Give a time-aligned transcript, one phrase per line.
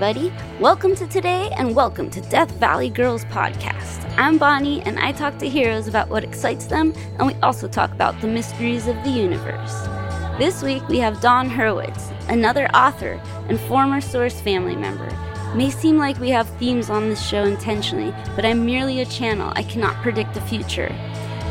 [0.00, 0.32] everybody.
[0.60, 4.08] Welcome to today and welcome to Death Valley Girls Podcast.
[4.16, 7.90] I'm Bonnie and I talk to heroes about what excites them, and we also talk
[7.90, 9.72] about the mysteries of the universe.
[10.38, 15.08] This week we have Dawn Hurwitz, another author and former Source family member.
[15.56, 19.52] may seem like we have themes on this show intentionally, but I'm merely a channel.
[19.56, 20.94] I cannot predict the future.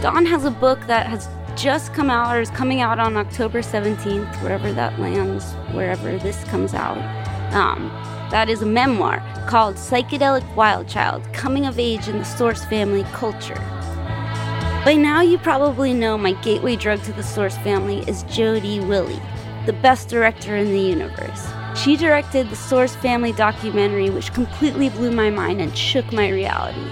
[0.01, 1.27] Dawn has a book that has
[1.57, 6.45] just come out or is coming out on October 17th, wherever that lands, wherever this
[6.45, 6.97] comes out.
[7.53, 7.91] Um,
[8.31, 13.03] that is a memoir called Psychedelic Wild Child Coming of Age in the Source Family
[13.13, 13.55] Culture.
[14.83, 19.21] By now, you probably know my gateway drug to the Source family is Jodi Wille,
[19.65, 21.47] the best director in the universe.
[21.75, 26.89] She directed the Source family documentary, which completely blew my mind and shook my reality.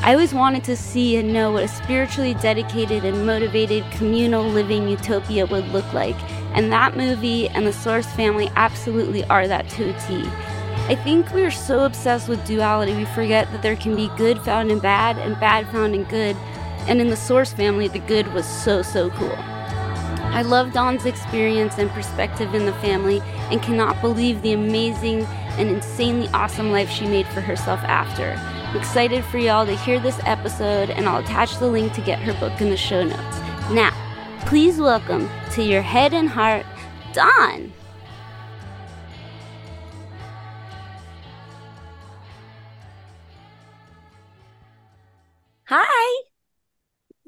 [0.00, 4.88] I always wanted to see and know what a spiritually dedicated and motivated communal living
[4.88, 6.16] utopia would look like,
[6.54, 10.28] and that movie and the Source family absolutely are that to a T.
[10.88, 14.70] I think we're so obsessed with duality we forget that there can be good found
[14.70, 16.34] in bad and bad found in good,
[16.86, 19.36] and in the Source family, the good was so, so cool.
[19.36, 25.24] I love Dawn's experience and perspective in the family and cannot believe the amazing
[25.58, 28.32] and insanely awesome life she made for herself after.
[28.40, 32.18] I'm excited for y'all to hear this episode, and I'll attach the link to get
[32.20, 33.38] her book in the show notes.
[33.72, 33.92] Now,
[34.46, 36.64] please welcome to your head and heart,
[37.12, 37.74] Dawn.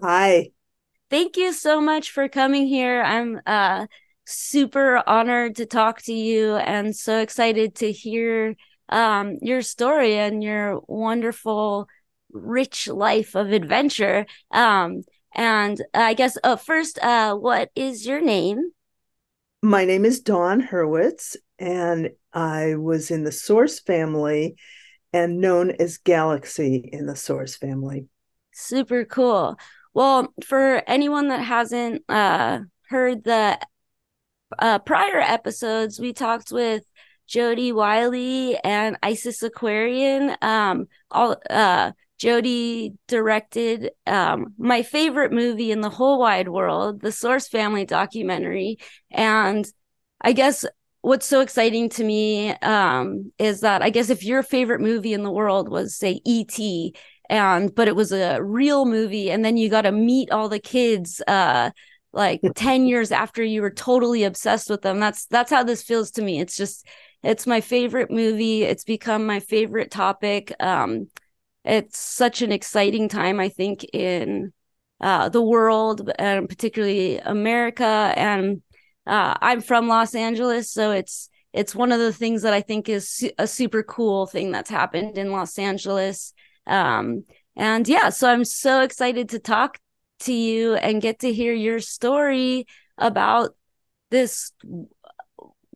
[0.03, 0.51] Hi.
[1.11, 3.03] Thank you so much for coming here.
[3.03, 3.87] I'm uh,
[4.25, 8.55] super honored to talk to you and so excited to hear
[8.89, 11.89] um, your story and your wonderful,
[12.33, 14.25] rich life of adventure.
[14.51, 15.03] Um,
[15.35, 18.71] and I guess uh, first, uh, what is your name?
[19.63, 24.57] My name is Dawn Hurwitz, and I was in the Source family
[25.13, 28.07] and known as Galaxy in the Source family.
[28.53, 29.57] Super cool.
[29.93, 33.59] Well, for anyone that hasn't uh, heard the
[34.59, 36.85] uh, prior episodes, we talked with
[37.27, 40.37] Jodi Wille and Isis Aquarian.
[40.43, 47.13] Um, all uh, Jodi directed um, my favorite movie in the whole wide world, the
[47.13, 48.79] Source Family documentary,
[49.11, 49.67] and
[50.21, 50.67] I guess
[51.01, 55.23] what's so exciting to me um, is that I guess if your favorite movie in
[55.23, 56.95] the world was say E.T.
[57.31, 60.61] and but it was a real movie, and then you got to meet all the
[60.61, 61.71] kids uh,
[62.13, 66.11] like 10 years after you were totally obsessed with them that's that's how this feels
[66.11, 66.85] to me it's just
[67.23, 68.63] it's my favorite movie.
[68.63, 70.55] It's become my favorite topic.
[70.61, 71.09] Um,
[71.65, 74.53] it's such an exciting time, I think, in
[75.01, 77.85] uh, the world and particularly America.
[77.85, 78.63] And
[79.07, 82.89] uh, I'm from Los Angeles, so it's it's one of the things that I think
[82.89, 86.33] is a super cool thing that's happened in Los Angeles.
[86.67, 87.25] Um,
[87.57, 89.79] and yeah, so I'm so excited to talk
[90.21, 92.67] to you and get to hear your story
[92.99, 93.55] about
[94.11, 94.53] this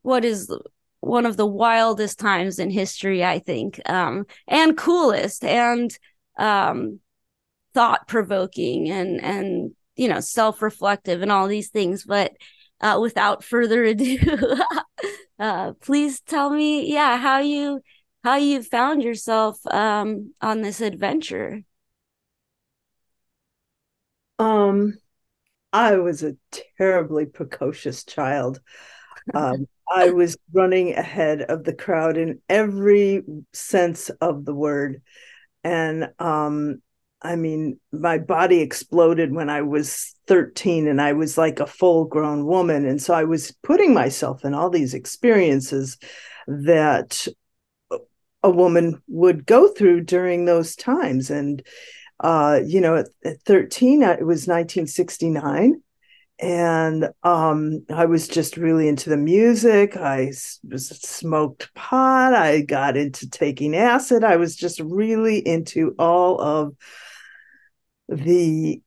[0.02, 0.54] what is
[1.00, 5.96] one of the wildest times in history, I think, um, and coolest and
[6.38, 7.00] um,
[7.74, 12.04] thought provoking and and you know self reflective and all these things.
[12.04, 12.32] But
[12.80, 14.18] uh, without further ado,
[15.38, 17.80] uh, please tell me, yeah, how you
[18.24, 21.60] how you found yourself um, on this adventure.
[24.38, 24.94] Um,
[25.72, 26.36] I was a
[26.78, 28.60] terribly precocious child.
[29.34, 33.22] Um, I was running ahead of the crowd in every
[33.52, 35.02] sense of the word.
[35.62, 36.80] And um,
[37.20, 42.06] I mean, my body exploded when I was 13 and I was like a full
[42.06, 42.86] grown woman.
[42.86, 45.98] And so I was putting myself in all these experiences
[46.46, 47.28] that
[48.44, 51.30] a woman would go through during those times.
[51.30, 51.62] And,
[52.20, 55.82] uh, you know, at, at 13, it was 1969
[56.40, 59.96] and um, I was just really into the music.
[59.96, 60.32] I
[60.64, 62.34] was smoked pot.
[62.34, 64.24] I got into taking acid.
[64.24, 66.74] I was just really into all of
[68.08, 68.82] the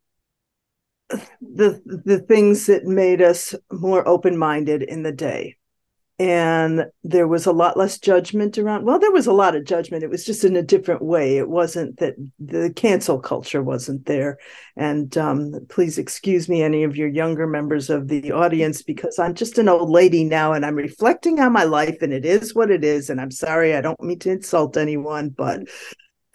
[1.42, 5.56] the the things that made us more open minded in the day
[6.19, 10.03] and there was a lot less judgment around well there was a lot of judgment.
[10.03, 11.37] It was just in a different way.
[11.37, 14.39] It wasn't that the cancel culture wasn't there.
[14.75, 19.35] And um, please excuse me any of your younger members of the audience because i'm
[19.35, 22.71] just an old lady now and i'm reflecting on my life and it is what
[22.71, 23.09] it is.
[23.09, 25.61] And i'm sorry i don't mean to insult anyone but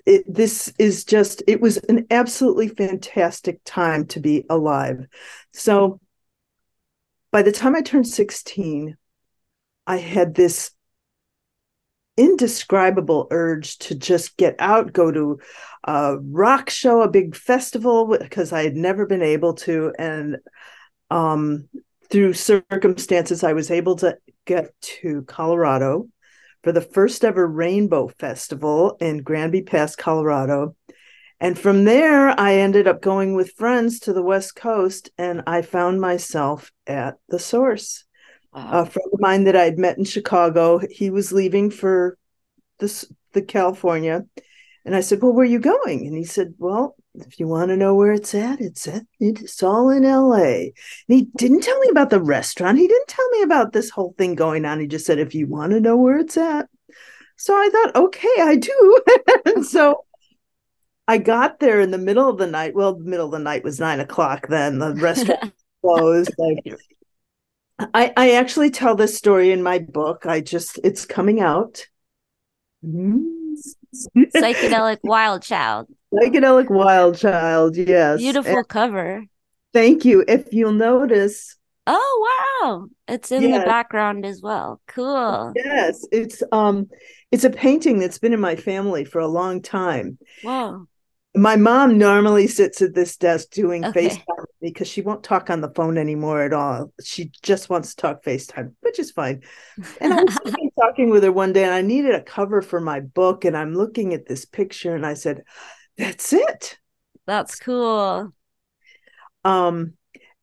[0.06, 5.06] it, this is just it was an absolutely fantastic time to be alive.
[5.52, 6.00] So
[7.32, 8.96] by the time i turned 16
[9.86, 10.70] I had this
[12.16, 15.38] indescribable urge to just get out, go to
[15.84, 19.92] a rock show, a big festival, because I had never been able to.
[19.98, 20.36] And
[21.10, 21.68] um,
[22.10, 26.08] through circumstances, I was able to get to Colorado
[26.62, 30.76] for the first ever Rainbow Festival in Granby Pass, Colorado.
[31.40, 35.62] And from there, I ended up going with friends to the West Coast, and I
[35.62, 38.04] found myself at the source.
[38.52, 38.82] Wow.
[38.82, 42.18] A friend of mine that I'd met in Chicago, he was leaving for
[42.78, 44.26] this the California,
[44.84, 47.70] and I said, "Well, where are you going?" And he said, "Well, if you want
[47.70, 50.74] to know where it's at, it's at it's all in L.A."
[51.08, 52.78] And he didn't tell me about the restaurant.
[52.78, 54.80] He didn't tell me about this whole thing going on.
[54.80, 56.68] He just said, "If you want to know where it's at."
[57.42, 59.02] So I thought, okay, I do.
[59.46, 60.04] and so
[61.08, 62.72] I got there in the middle of the night.
[62.72, 64.78] Well, the middle of the night was nine o'clock then.
[64.78, 65.52] The restaurant
[65.82, 66.32] closed.
[66.38, 66.78] Like,
[67.94, 70.26] I, I actually tell this story in my book.
[70.26, 71.86] I just, it's coming out.
[72.84, 75.88] Psychedelic Wild Child.
[76.12, 78.18] Psychedelic Wild Child, yes.
[78.18, 79.24] Beautiful and cover.
[79.72, 80.24] Thank you.
[80.28, 81.56] If you'll notice.
[81.86, 82.86] Oh wow.
[83.08, 83.60] It's in yes.
[83.60, 84.80] the background as well.
[84.86, 85.52] Cool.
[85.56, 86.06] Yes.
[86.12, 86.88] It's um
[87.32, 90.18] it's a painting that's been in my family for a long time.
[90.44, 90.86] Wow
[91.34, 94.08] my mom normally sits at this desk doing okay.
[94.08, 96.92] FaceTime because she won't talk on the phone anymore at all.
[97.02, 99.42] She just wants to talk FaceTime, which is fine.
[100.00, 100.38] And I was
[100.80, 103.46] talking with her one day and I needed a cover for my book.
[103.46, 105.42] And I'm looking at this picture and I said,
[105.96, 106.78] That's it.
[107.26, 108.32] That's cool.
[109.42, 109.94] Um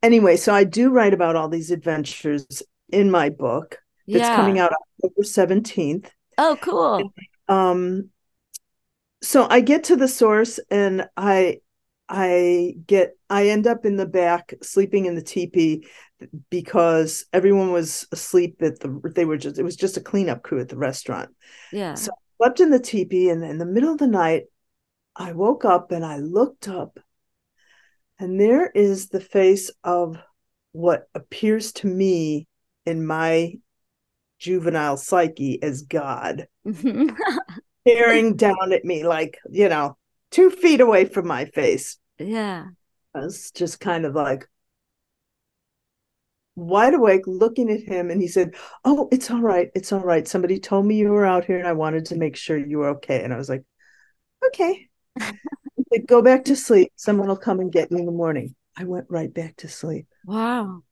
[0.01, 3.77] anyway, so I do write about all these adventures in my book
[4.07, 4.35] that's yeah.
[4.35, 4.71] coming out
[5.03, 6.07] October 17th.
[6.39, 6.95] Oh, cool.
[6.95, 7.11] And,
[7.47, 8.09] um
[9.21, 11.59] so I get to the source and I
[12.07, 15.87] I get I end up in the back sleeping in the teepee
[16.49, 20.59] because everyone was asleep at the they were just it was just a cleanup crew
[20.59, 21.29] at the restaurant.
[21.71, 21.93] Yeah.
[21.95, 24.43] So I slept in the teepee and in the middle of the night
[25.15, 26.99] I woke up and I looked up
[28.19, 30.17] and there is the face of
[30.71, 32.47] what appears to me
[32.85, 33.53] in my
[34.39, 36.47] juvenile psyche as God.
[37.87, 39.97] staring down at me like, you know,
[40.31, 41.97] two feet away from my face.
[42.17, 42.65] Yeah.
[43.15, 44.47] I was just kind of like
[46.55, 48.11] wide awake looking at him.
[48.11, 48.55] And he said,
[48.85, 49.69] Oh, it's all right.
[49.75, 50.27] It's all right.
[50.27, 52.89] Somebody told me you were out here and I wanted to make sure you were
[52.89, 53.23] okay.
[53.23, 53.63] And I was like,
[54.47, 54.87] Okay.
[55.19, 56.91] said, Go back to sleep.
[56.95, 58.55] Someone will come and get you in the morning.
[58.77, 60.07] I went right back to sleep.
[60.25, 60.83] Wow.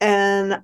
[0.00, 0.62] And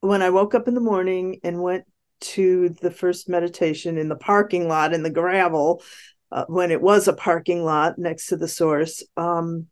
[0.00, 1.84] when I woke up in the morning and went
[2.22, 5.82] to the first meditation in the parking lot in the gravel
[6.30, 9.02] uh, when it was a parking lot next to the source.
[9.16, 9.66] Um,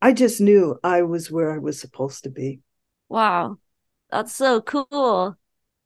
[0.00, 2.60] i just knew i was where i was supposed to be.
[3.08, 3.58] Wow.
[4.10, 5.36] That's so cool.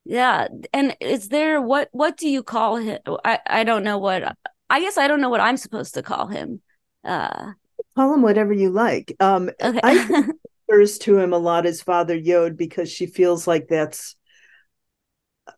[0.05, 0.49] Yeah.
[0.73, 4.37] And is there what what do you call him i i don't know what
[4.69, 6.61] i guess i don't know what i'm supposed to call him.
[7.05, 7.53] Uh
[7.97, 9.15] call him whatever you like.
[9.21, 9.81] Um okay.
[9.83, 10.29] i
[10.69, 14.17] refers to him a lot as father yod because she feels like that's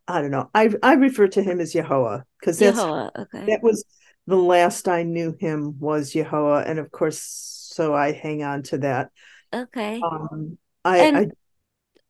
[0.07, 0.49] I don't know.
[0.53, 3.45] I I refer to him as Ya Ho Wha because that's okay.
[3.47, 3.85] that was
[4.27, 8.43] the last I knew him was Ya Ho Wha, and of course, so I hang
[8.43, 9.11] on to that.
[9.53, 10.01] Okay.
[10.01, 11.27] Um, I, and, I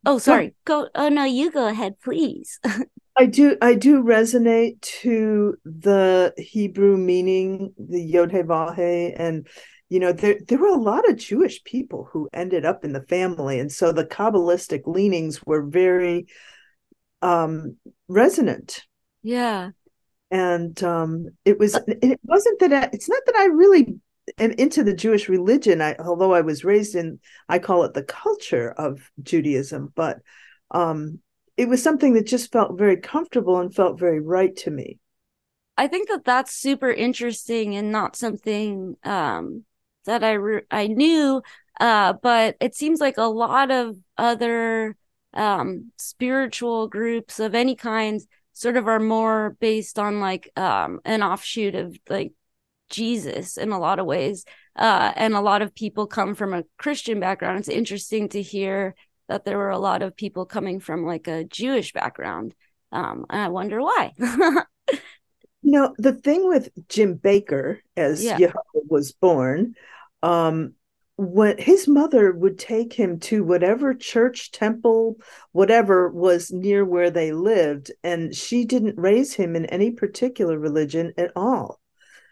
[0.05, 0.55] oh sorry.
[0.65, 0.89] Go.
[0.95, 2.59] Oh no, you go ahead, please.
[3.17, 3.57] I do.
[3.61, 9.47] I do resonate to the Hebrew meaning, the Yod He Vahe, and
[9.89, 13.03] you know there there were a lot of Jewish people who ended up in the
[13.03, 16.27] family, and so the Kabbalistic leanings were very
[17.21, 18.83] um, resonant.
[19.23, 19.71] Yeah.
[20.31, 23.95] And um, it was, it wasn't that, I, it's not that I really
[24.37, 28.03] am into the Jewish religion, I, although I was raised in, I call it the
[28.03, 30.19] culture of Judaism, but
[30.71, 31.19] um,
[31.57, 34.99] it was something that just felt very comfortable and felt very right to me.
[35.77, 39.63] I think that that's super interesting and not something um,
[40.05, 41.41] that I re- I knew,
[41.79, 44.95] uh, but it seems like a lot of other
[45.35, 48.21] um, spiritual groups of any kind
[48.53, 52.31] sort of are more based on like um, an offshoot of like
[52.89, 54.45] Jesus in a lot of ways.
[54.75, 57.59] Uh, and a lot of people come from a Christian background.
[57.59, 58.95] It's interesting to hear
[59.27, 62.53] that there were a lot of people coming from like a Jewish background.
[62.91, 64.13] Um, and I wonder why.
[64.19, 64.99] you
[65.63, 68.37] know, the thing with Jim Baker as yeah.
[68.37, 69.75] Ya Ho Wha was born,
[70.21, 70.73] um,
[71.17, 75.15] when his mother would take him to whatever church, temple,
[75.53, 81.13] whatever was near where they lived, and she didn't raise him in any particular religion
[81.17, 81.79] at all.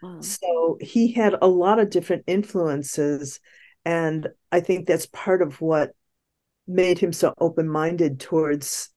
[0.02, 0.20] Wow.
[0.20, 3.40] So he had a lot of different influences.
[3.86, 5.92] And I think that's part of what
[6.68, 8.90] made him so open minded towards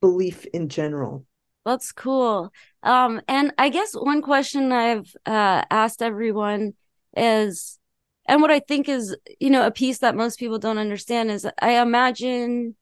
[0.00, 1.24] belief in general.
[1.64, 2.52] That's cool.
[2.82, 6.74] Um, and I guess one question I've uh, asked everyone
[7.16, 7.78] is,
[8.26, 11.46] and what I think is, you know, a piece that most people don't understand is
[11.60, 12.76] I imagine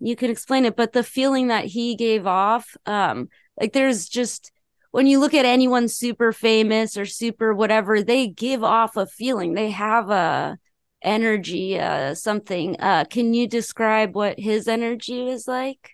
[0.00, 3.28] you can explain it, but the feeling that he gave off, um,
[3.60, 4.52] like there's just
[4.90, 9.54] when you look at anyone super famous or super whatever, they give off a feeling.
[9.54, 10.58] They have a
[11.02, 12.76] energy, uh, something.
[12.80, 15.92] Uh, can you describe what his energy was like?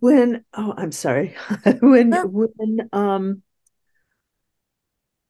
[0.00, 1.34] When oh, I'm sorry.
[1.80, 3.42] when when um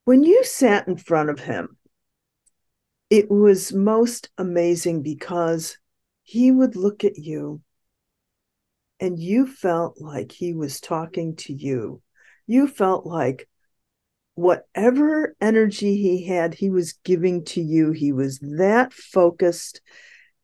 [0.05, 1.77] when you sat in front of him,
[3.09, 5.77] it was most amazing because
[6.23, 7.61] he would look at you
[8.99, 12.01] and you felt like he was talking to you.
[12.47, 13.47] You felt like
[14.35, 17.91] whatever energy he had, he was giving to you.
[17.91, 19.81] He was that focused,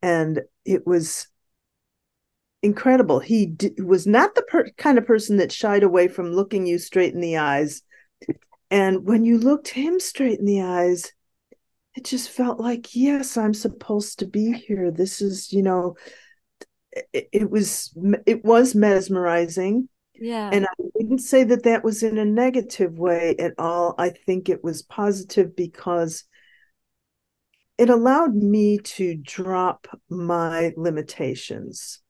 [0.01, 1.27] and it was
[2.61, 3.19] incredible.
[3.19, 6.77] He d- was not the per- kind of person that shied away from looking you
[6.79, 7.83] straight in the eyes.
[8.71, 11.11] And when you looked him straight in the eyes,
[11.95, 14.89] it just felt like, yes, I'm supposed to be here.
[14.91, 15.97] This is, you know,
[17.13, 22.17] it, it was it was mesmerizing yeah and i wouldn't say that that was in
[22.17, 26.25] a negative way at all i think it was positive because
[27.77, 32.01] it allowed me to drop my limitations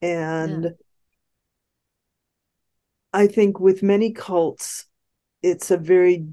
[0.00, 0.70] and yeah.
[3.12, 4.87] i think with many cults
[5.42, 6.26] it's a very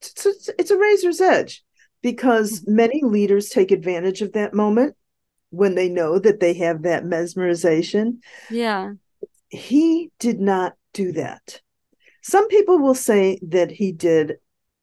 [0.00, 1.64] it's a, it's a razor's edge
[2.02, 2.76] because mm-hmm.
[2.76, 4.96] many leaders take advantage of that moment
[5.50, 8.18] when they know that they have that mesmerization.
[8.50, 8.92] Yeah.
[9.48, 11.60] He did not do that.
[12.22, 14.34] Some people will say that he did.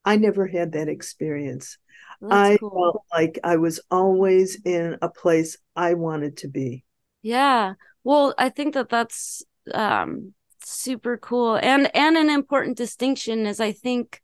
[0.06, 1.78] I never had that experience.
[2.22, 2.70] That's I cool.
[2.70, 6.86] felt like I was always in a place I wanted to be.
[7.22, 7.74] Yeah.
[8.04, 10.34] Well, I think that that's um
[10.72, 11.56] super cool.
[11.56, 14.22] And and an important distinction is I think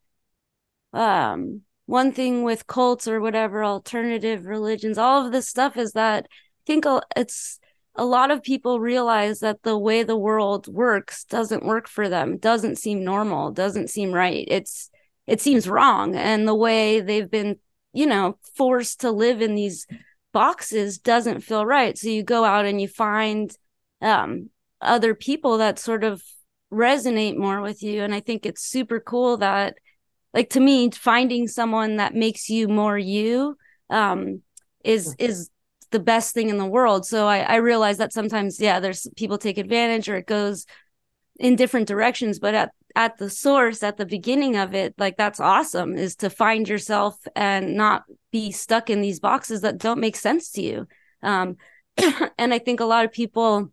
[0.93, 6.25] um one thing with cults or whatever alternative religions all of this stuff is that
[6.25, 6.83] i think
[7.15, 7.59] it's
[7.99, 12.37] a lot of people realize that the way the world works doesn't work for them
[12.37, 14.45] doesn't seem normal doesn't seem right.
[14.49, 14.89] It's
[15.27, 16.15] it seems wrong.
[16.15, 17.57] And the way they've been
[17.91, 19.85] you know forced to live in these
[20.31, 21.97] boxes doesn't feel right.
[21.97, 23.53] So you go out and you find
[24.01, 24.49] um
[24.81, 26.21] other people that sort of
[26.71, 28.03] resonate more with you.
[28.03, 29.75] And i think it's super cool that
[30.33, 33.57] like to me finding someone that makes you more you
[33.89, 34.41] um
[34.83, 35.49] is is
[35.91, 37.05] the best thing in the world.
[37.05, 40.65] So i i realize that sometimes yeah there's people take advantage or it goes
[41.39, 45.39] in different directions but at at the source at the beginning of it like that's
[45.39, 50.15] awesome is to find yourself and not be stuck in these boxes that don't make
[50.15, 50.87] sense to you.
[51.23, 51.57] Um
[52.37, 53.71] and i think a lot of people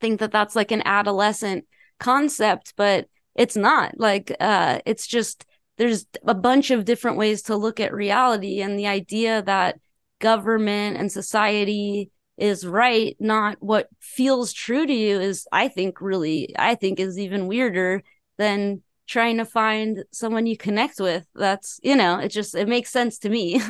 [0.00, 1.66] think that that's like an adolescent
[1.98, 3.98] concept but it's not.
[3.98, 5.46] Like uh it's just
[5.78, 9.78] there's a bunch of different ways to look at reality and the idea that
[10.18, 16.54] government and society is right not what feels true to you is i think really
[16.58, 18.02] i think is even weirder
[18.36, 21.26] than trying to find someone you connect with.
[21.34, 23.60] That's you know it just it makes sense to me.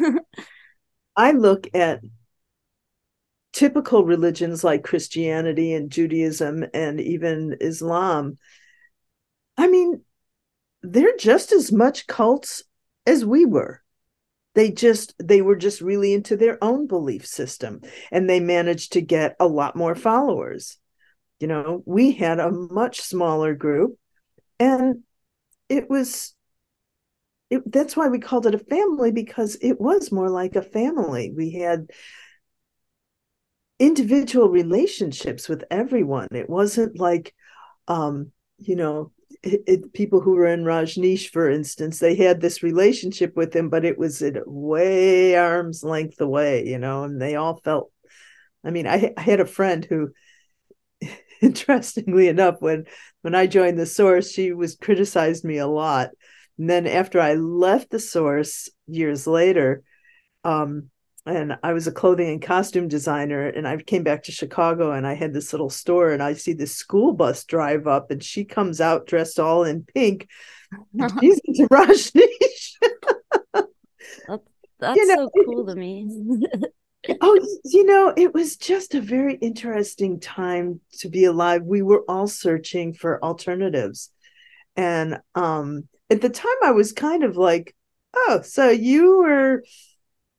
[1.16, 2.00] I look at
[3.52, 8.38] typical religions like christianity and judaism and even islam
[9.56, 10.02] i mean
[10.82, 12.62] they're just as much cults
[13.06, 13.82] as we were.
[14.54, 19.00] They just they were just really into their own belief system and they managed to
[19.00, 20.78] get a lot more followers.
[21.38, 23.96] You know we had a much smaller group
[24.58, 25.02] and
[25.68, 26.34] it was
[27.48, 31.32] it, that's why we called it a family because it was more like a family.
[31.34, 31.90] We had
[33.80, 37.34] individual relationships with everyone it wasn't like
[37.88, 39.10] um you know
[39.42, 43.70] it, it, people who were in Rajneesh, for instance, they had this relationship with him,
[43.70, 47.90] but it was at way arm's length away, you know, and they all felt.
[48.64, 50.10] I mean, I, I had a friend who,
[51.40, 52.84] interestingly enough, when
[53.22, 56.10] when I joined the source, she was criticized me a lot.
[56.58, 59.82] And then after I left the source years later,
[60.44, 60.90] um,
[61.26, 65.06] and I was a clothing and costume designer and I came back to Chicago and
[65.06, 68.44] I had this little store and I see this school bus drive up and she
[68.44, 70.28] comes out dressed all in pink.
[71.20, 72.72] She's into Rajneesh.
[73.52, 74.42] that's,
[74.78, 76.08] that's you know, so cool to me.
[77.20, 81.62] oh, you know, it was just a very interesting time to be alive.
[81.62, 84.10] We were all searching for alternatives.
[84.76, 87.76] And um at the time I was kind of like,
[88.16, 89.62] oh, so you were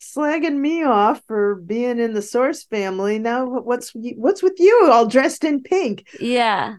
[0.01, 3.19] slagging me off for being in the source family.
[3.19, 6.07] Now what's what's with you all dressed in pink?
[6.19, 6.77] Yeah.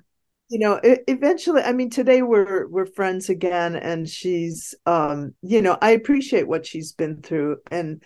[0.51, 5.79] You know, eventually I mean today we're we're friends again and she's um you know,
[5.81, 8.03] I appreciate what she's been through and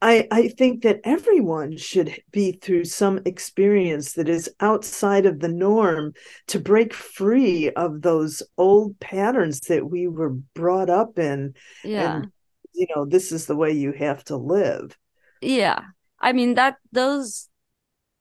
[0.00, 5.48] I, I think that everyone should be through some experience that is outside of the
[5.48, 6.12] norm
[6.48, 11.54] to break free of those old patterns that we were brought up in.
[11.82, 12.18] Yeah.
[12.18, 12.32] And,
[12.72, 14.96] you know, this is the way you have to live.
[15.40, 15.80] Yeah.
[16.20, 17.48] I mean that those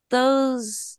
[0.10, 0.98] those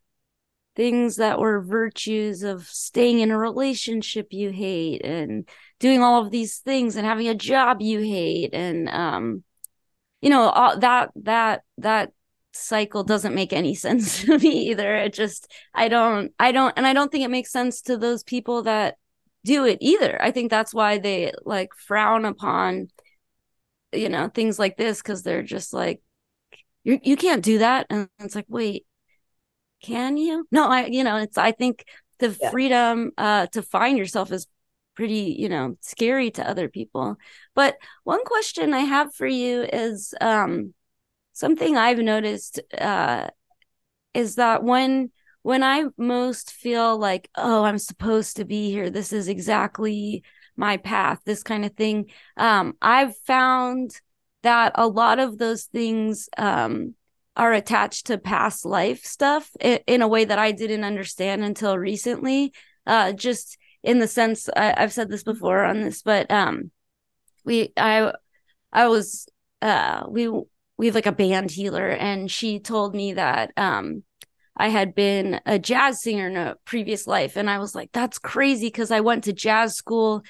[0.79, 5.49] things that were virtues of staying in a relationship you hate and
[5.81, 9.43] doing all of these things and having a job you hate and um
[10.21, 12.13] you know all that that that
[12.53, 16.87] cycle doesn't make any sense to me either it just i don't i don't and
[16.87, 18.97] i don't think it makes sense to those people that
[19.45, 22.89] do it either i think that's why they like frown upon
[23.93, 26.01] you know things like this because they're just like
[26.85, 28.87] you you can't do that and it's like wait
[29.83, 31.85] can you no i you know it's i think
[32.19, 32.51] the yeah.
[32.51, 34.47] freedom uh to find yourself is
[34.99, 37.17] pretty, you know, scary to other people.
[37.55, 40.75] But one question I have for you is um,
[41.33, 43.29] something I've noticed uh,
[44.13, 49.13] is that when when I most feel like, oh, I'm supposed to be here, this
[49.13, 50.25] is exactly
[50.59, 53.93] my path, this kind of thing, um, I've found
[54.43, 56.95] that a lot of those things um,
[57.37, 61.79] are attached to past life stuff in, in, a way that I didn't understand until
[61.79, 62.53] recently.
[62.87, 66.71] Uh, just in the sense I, have said this before on this, but um,
[67.45, 68.13] we I
[68.73, 69.27] I was
[69.63, 70.29] uh we
[70.77, 74.03] we have like a band healer, and she told me that um
[74.57, 78.19] I had been a jazz singer in a previous life, and I was like, that's
[78.19, 80.23] crazy because I went to jazz school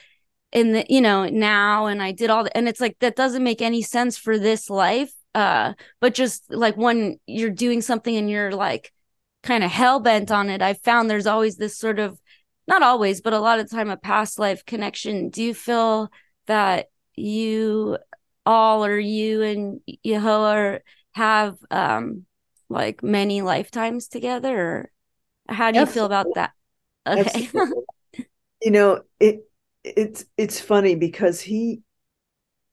[0.52, 3.42] in the you know now, and I did all the, and it's like that doesn't
[3.42, 5.12] make any sense for this life.
[5.34, 8.92] Uh, but just like when you're doing something and you're like
[9.42, 12.18] kind of hell bent on it, I found there's always this sort of
[12.66, 15.30] not always, but a lot of time a past life connection.
[15.30, 16.10] Do you feel
[16.46, 17.98] that you
[18.46, 20.78] all or you and Ya Ho Wha
[21.12, 22.24] have um
[22.68, 24.90] like many lifetimes together or
[25.48, 25.94] how do you Absolutely.
[25.94, 26.52] feel about that?
[27.06, 27.50] Okay.
[28.62, 29.47] you know, it
[29.96, 31.82] it's it's funny because he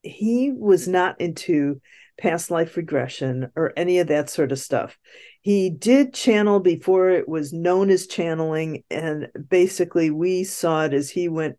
[0.01, 1.81] he was not into
[2.17, 4.97] past life regression or any of that sort of stuff.
[5.41, 8.83] He did channel before it was known as channeling.
[8.89, 11.57] And basically, we saw it as he went,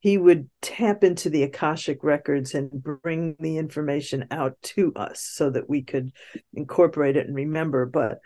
[0.00, 5.50] he would tap into the Akashic records and bring the information out to us so
[5.50, 6.12] that we could
[6.52, 7.86] incorporate it and remember.
[7.86, 8.18] But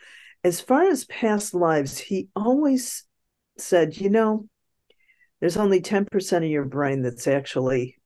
[0.43, 3.05] as far as past lives, he always
[3.59, 4.49] said, you know,
[5.41, 7.97] there's only 10% of your brain that's actually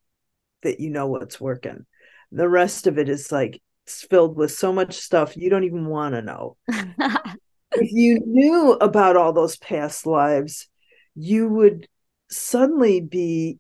[0.63, 1.87] that you know what's working
[2.33, 5.87] the rest of it is like it's filled with so much stuff you don't even
[5.87, 6.57] want to know.
[6.69, 10.69] if you knew about all those past lives,
[11.15, 11.87] you would
[12.31, 13.59] suddenly be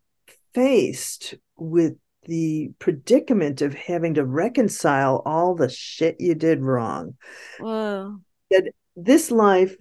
[0.55, 7.17] faced with the predicament of having to reconcile all the shit you did wrong.
[7.59, 8.21] Whoa.
[8.51, 9.77] That this life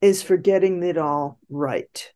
[0.00, 2.12] is for getting it all right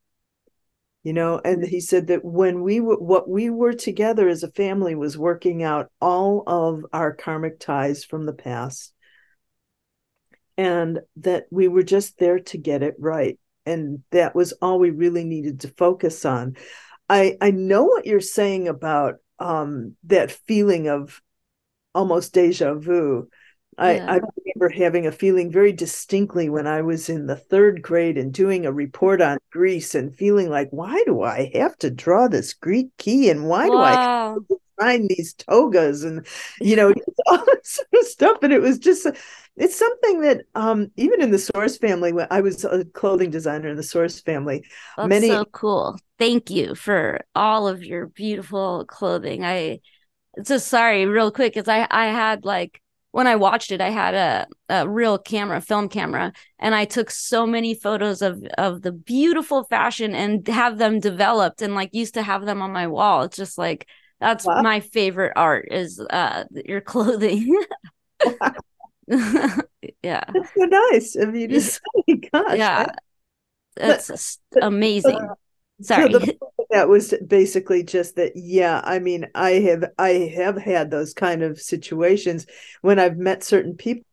[1.02, 4.50] you know and he said that when we were what we were together as a
[4.52, 8.92] family was working out all of our karmic ties from the past.
[10.56, 13.38] And that we were just there to get it right.
[13.64, 16.56] And that was all we really needed to focus on.
[17.08, 21.20] I i know what you're saying about um that feeling of
[21.94, 23.28] almost deja vu
[23.80, 24.12] I, yeah.
[24.12, 28.30] I remember having a feeling very distinctly when I was in the third grade and
[28.30, 32.52] doing a report on Greece and feeling like, why do I have to draw this
[32.52, 34.36] Greek key and why wow.
[34.36, 36.26] do I find these togas and
[36.60, 36.92] you know
[37.26, 38.38] all this sort of stuff?
[38.42, 39.06] And it was just
[39.56, 43.70] it's something that um, even in the Source family, when I was a clothing designer
[43.70, 44.62] in the Source family,
[44.98, 45.98] That's many so cool.
[46.18, 49.42] Thank you for all of your beautiful clothing.
[49.42, 49.80] I
[50.44, 52.82] just sorry, real quick, because I I had like
[53.12, 57.10] when I watched it, I had a, a real camera, film camera, and I took
[57.10, 62.14] so many photos of of the beautiful fashion and have them developed and like used
[62.14, 63.22] to have them on my wall.
[63.22, 63.86] It's just like
[64.20, 64.62] that's wow.
[64.62, 67.56] my favorite art is uh your clothing.
[69.10, 70.24] yeah.
[70.32, 71.80] That's so nice of you to say.
[72.32, 72.58] Gosh.
[72.58, 72.86] Yeah.
[73.76, 75.16] That's amazing.
[75.16, 75.34] Uh,
[75.82, 76.12] Sorry.
[76.12, 76.36] So the,
[76.70, 78.32] that was basically just that.
[78.34, 82.46] Yeah, I mean, I have I have had those kind of situations
[82.82, 84.04] when I've met certain people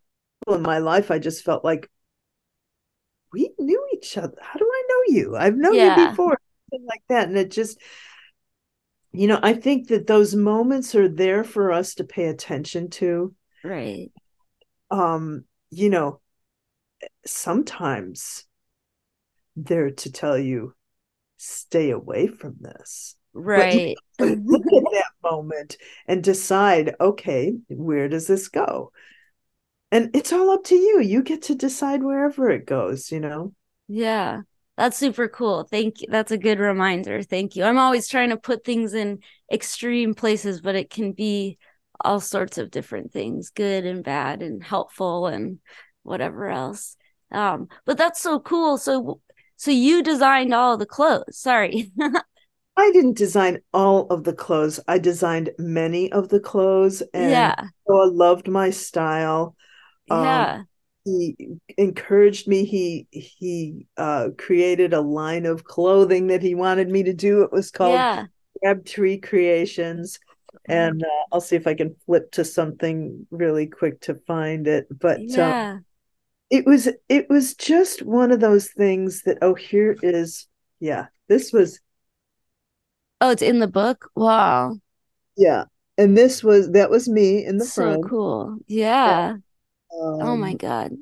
[0.47, 1.11] in my life.
[1.11, 1.89] I just felt like
[3.31, 4.37] we knew each other.
[4.41, 5.37] How do I know you?
[5.37, 5.99] I've known yeah.
[5.99, 6.39] you before,
[6.71, 7.79] like that, and it just
[9.17, 13.33] you know, I think that those moments are there for us to pay attention to.
[13.63, 14.11] Right.
[14.91, 16.21] Um, you know,
[17.25, 18.45] sometimes
[19.55, 20.75] they're to tell you,
[21.37, 23.15] stay away from this.
[23.33, 23.95] Right.
[24.19, 28.91] Look at that moment and decide, okay, where does this go?
[29.91, 31.01] And it's all up to you.
[31.01, 33.53] You get to decide wherever it goes, you know?
[33.87, 34.41] Yeah.
[34.75, 35.63] That's super cool.
[35.63, 36.07] Thank you.
[36.09, 37.23] That's a good reminder.
[37.23, 37.63] Thank you.
[37.63, 39.19] I'm always trying to put things in
[39.51, 41.57] extreme places, but it can be
[41.99, 45.59] all sorts of different things, good and bad and helpful and
[46.03, 46.95] whatever else.
[47.31, 48.77] Um, but that's so cool.
[48.77, 49.19] So
[49.57, 51.37] so you designed all the clothes.
[51.37, 51.91] Sorry.
[52.77, 54.79] I didn't design all of the clothes.
[54.87, 57.55] I designed many of the clothes and yeah.
[57.87, 59.55] so I loved my style.
[60.09, 60.63] Um, yeah
[61.07, 61.35] he
[61.77, 67.13] encouraged me he he uh created a line of clothing that he wanted me to
[67.13, 68.25] do it was called yeah.
[68.61, 70.19] Crabtree Creations
[70.67, 74.87] and uh, I'll see if I can flip to something really quick to find it
[74.99, 75.71] but yeah.
[75.71, 75.85] Um,
[76.49, 80.47] it was it was just one of those things that oh here is
[80.79, 81.79] yeah this was
[83.21, 84.09] oh it's in the book?
[84.15, 84.77] Wow.
[85.35, 85.65] Yeah
[85.97, 88.09] and this was that was me in the so front.
[88.09, 88.57] cool.
[88.67, 89.35] Yeah.
[89.93, 90.93] Um, oh my god.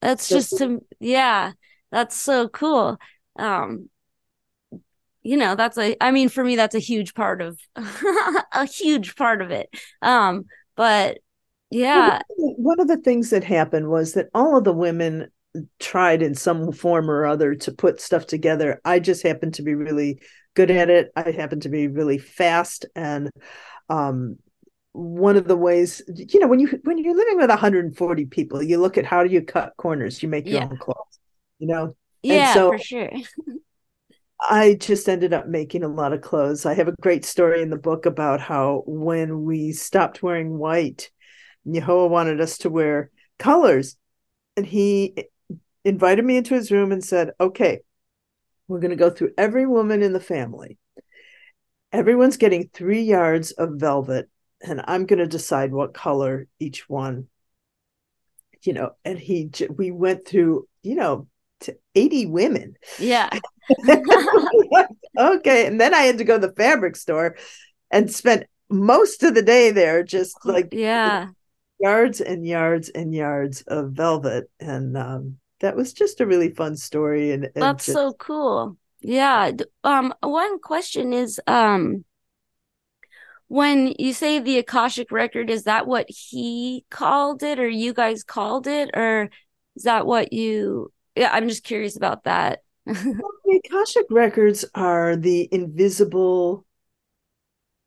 [0.00, 1.52] That's just to yeah
[1.90, 2.98] that's so cool.
[3.38, 3.88] Um
[5.22, 9.16] you know that's a i mean for me that's a huge part of a huge
[9.16, 9.68] part of it.
[10.02, 10.44] Um
[10.76, 11.18] but
[11.72, 12.20] yeah.
[12.36, 15.28] one of the things that happened was that all of the women
[15.78, 18.80] tried in some form or other to put stuff together.
[18.84, 20.20] I just happened to be really
[20.54, 21.10] good at it.
[21.16, 23.30] I happened to be really fast and
[23.88, 24.36] um
[24.92, 28.78] one of the ways you know when you when you're living with 140 people you
[28.78, 30.22] look at how do you cut corners?
[30.22, 30.68] You make your Yeah.
[30.70, 31.18] own clothes
[31.58, 31.96] you know?
[32.22, 33.10] Yeah so- for sure.
[34.50, 36.66] I just ended up making a lot of clothes.
[36.66, 41.10] I have a great story in the book about how when we stopped wearing white,
[41.64, 43.96] Ya Ho Wha wanted us to wear colors.
[44.56, 45.28] And he
[45.84, 47.80] invited me into his room and said, Okay,
[48.68, 50.78] we're going to go through every woman in the family.
[51.92, 54.30] Everyone's getting three yards of velvet,
[54.62, 57.28] and I'm going to decide what color each one,
[58.62, 58.92] you know.
[59.04, 61.28] And he, we went through, you know,
[61.60, 62.76] to 80 women.
[62.98, 63.28] yeah
[65.18, 65.66] okay.
[65.66, 67.36] And then I had to go to the fabric store
[67.90, 71.28] and spent most of the day there just like yeah
[71.82, 74.48] yards and yards and yards of velvet.
[74.60, 77.32] And um, that was just a really fun story.
[77.32, 79.50] And, and that's just- so cool yeah
[79.84, 82.04] um one question is um
[83.48, 88.22] when you say the akashic record is that what he called it or you guys
[88.22, 89.28] called it or
[89.76, 95.48] is that what you yeah i'm just curious about that the Akashic records are the
[95.52, 96.64] invisible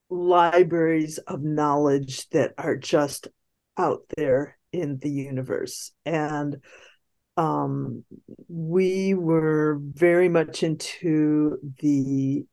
[0.10, 3.28] libraries of knowledge that are just
[3.78, 5.92] out there in the universe.
[6.06, 6.58] And
[7.38, 8.04] um,
[8.48, 12.46] we were very much into the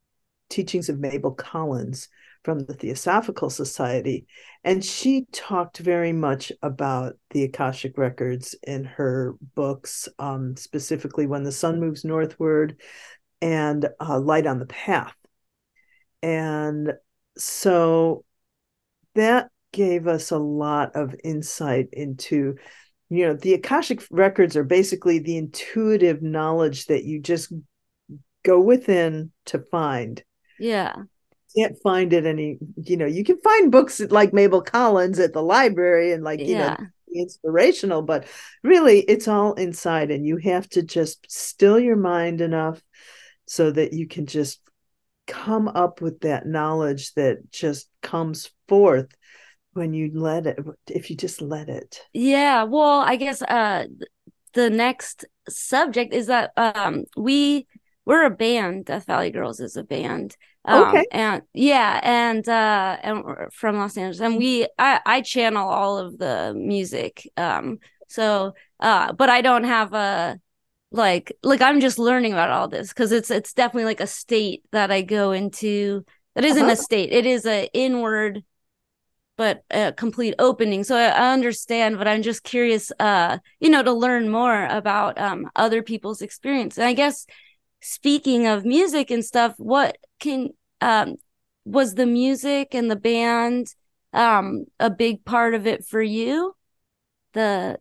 [0.48, 2.08] teachings of Mabel Collins
[2.44, 4.26] from the Theosophical Society.
[4.64, 11.44] And she talked very much about the Akashic records in her books, um, specifically When
[11.44, 12.80] the Sun Moves Northward
[13.40, 15.14] and uh, Light on the Path.
[16.22, 16.92] And
[17.36, 18.24] so
[19.14, 22.56] that gave us a lot of insight into
[23.08, 27.52] you know the akashic records are basically the intuitive knowledge that you just
[28.42, 30.22] go within to find.
[30.58, 30.94] Yeah.
[31.56, 35.42] Can't find it any you know you can find books like mabel collins at the
[35.42, 36.76] library and like you yeah.
[36.78, 38.26] know inspirational but
[38.62, 42.82] really it's all inside and you have to just still your mind enough
[43.46, 44.62] so that you can just
[45.26, 49.08] come up with that knowledge that just comes forth
[49.74, 50.58] when you let it
[50.88, 53.86] if you just let it Yeah, well, I guess uh
[54.54, 57.66] the next subject is that um we
[58.04, 60.36] we're a band, Death Valley Girls is a band.
[60.64, 61.06] Um, Okay.
[61.10, 65.98] and yeah, and uh and we're from Los Angeles and we I I channel all
[65.98, 67.28] of the music.
[67.36, 70.38] Um so uh but I don't have a
[70.90, 74.64] like like I'm just learning about all this because it's it's definitely like a state
[74.72, 76.04] that I go into
[76.34, 76.70] that isn't Uh-huh.
[76.70, 77.12] a state.
[77.12, 78.44] It is a inward
[79.36, 80.84] but a complete opening.
[80.84, 85.18] So I, I understand, but I'm just curious, uh, you know, to learn more about
[85.18, 86.78] um other people's experience.
[86.78, 87.26] And I guess
[87.80, 91.16] speaking of music and stuff, what can um
[91.64, 93.74] was the music and the band
[94.12, 96.54] um a big part of it for you?
[97.32, 97.78] The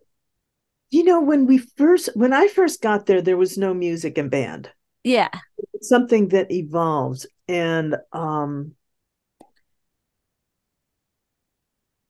[0.92, 4.30] you know when we first when i first got there there was no music and
[4.30, 4.70] band
[5.04, 5.30] yeah,
[5.74, 8.74] it's something that evolves and um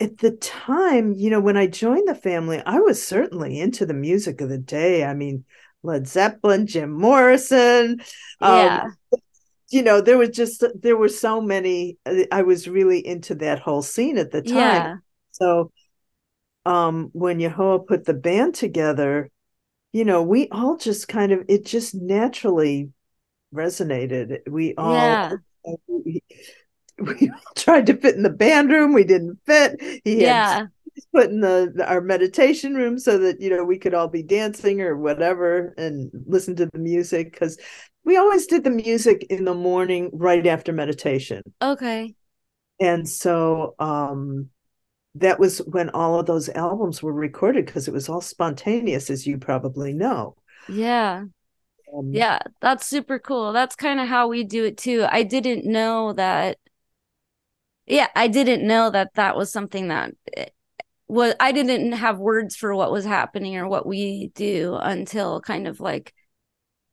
[0.01, 3.93] at the time, you know, when I joined the family, I was certainly into the
[3.93, 5.03] music of the day.
[5.03, 5.45] I mean,
[5.83, 8.01] Led Zeppelin, Jim Morrison.
[8.41, 8.85] Yeah.
[8.85, 9.19] Um,
[9.69, 11.97] you know, there was just there were so many.
[12.05, 14.55] uh, I was really into that whole scene at the time.
[14.55, 14.95] Yeah.
[15.31, 15.71] So,
[16.65, 19.29] um, when Ya Ho Wha put the band together,
[19.93, 22.89] you know, we all just kind of it just naturally
[23.53, 24.39] resonated.
[24.49, 25.31] We all Yeah.
[27.19, 28.93] we, tried to fit in the band room.
[28.93, 29.81] We didn't fit.
[30.03, 30.67] He had Yeah.
[31.13, 34.23] put in the, the- our meditation room so that you know we could all be
[34.23, 37.57] dancing or whatever and listen to the music because
[38.03, 42.15] we always did the music in the morning right after meditation Okay.
[42.79, 44.49] and so um
[45.15, 49.27] that was when all of those albums were recorded because it was all spontaneous as
[49.27, 50.35] you probably know
[50.69, 51.25] Yeah.
[51.93, 53.53] um, Yeah, that's super cool.
[53.53, 55.05] That's kind of how we do it too.
[55.09, 56.57] I didn't know that.
[57.85, 60.45] Yeah, I didn't know that that was something that eh,
[61.07, 61.35] was.
[61.39, 65.79] I didn't have words for what was happening or what we do until kind of
[65.79, 66.13] like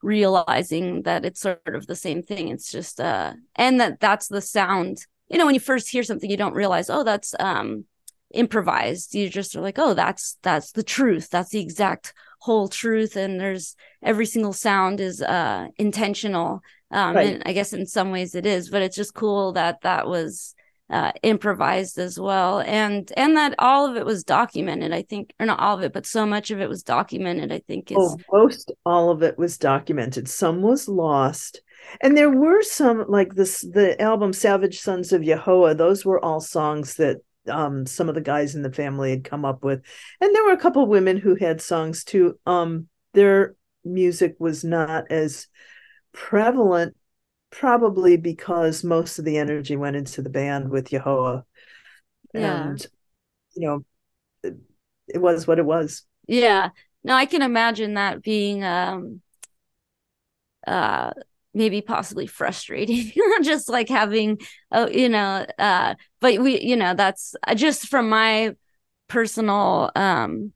[0.03, 2.49] realizing that it's sort of the same thing.
[2.49, 5.07] It's just uh, and that that's the sound.
[5.29, 7.85] You know, when you first hear something, you don't realize, oh, that's um
[8.33, 9.15] improvised.
[9.15, 11.31] You just are like, oh, that's that's the truth.
[11.31, 16.61] That's the exact whole truth and there's every single sound is uh intentional
[16.93, 17.27] um Right.
[17.27, 20.55] and i guess in some ways it is but it's just cool that that was
[20.91, 25.47] uh improvised as well and and that all of it was documented i think or
[25.47, 28.17] not all of it but so much of it was documented i think is Oh,
[28.33, 30.29] most all of it was documented.
[30.29, 31.61] Some was lost.
[32.01, 36.05] And there were some like this the album Savage Sons of Ya Ho Wha, those
[36.05, 39.65] were all songs that um some of the guys in the family had come up
[39.65, 39.83] with.
[40.21, 42.39] And there were a couple women who had songs too.
[42.47, 45.47] Um their music was not as
[46.13, 46.97] prevalent
[47.51, 51.43] probably because most of the energy went into the band with Ya Ho Wha.
[52.35, 52.71] Yeah.
[52.71, 52.87] And
[53.55, 53.85] you know
[54.43, 54.57] it,
[55.09, 56.05] it was what it was.
[56.27, 56.71] Yeah.
[57.05, 59.23] No, I can imagine that being um
[60.67, 61.13] uh
[61.55, 63.11] maybe possibly frustrating
[63.43, 64.39] just like having
[64.71, 68.55] oh you know uh but we you know that's uh, just from my
[69.09, 70.53] personal um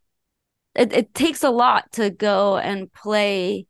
[0.75, 3.67] it, it takes a lot to go and play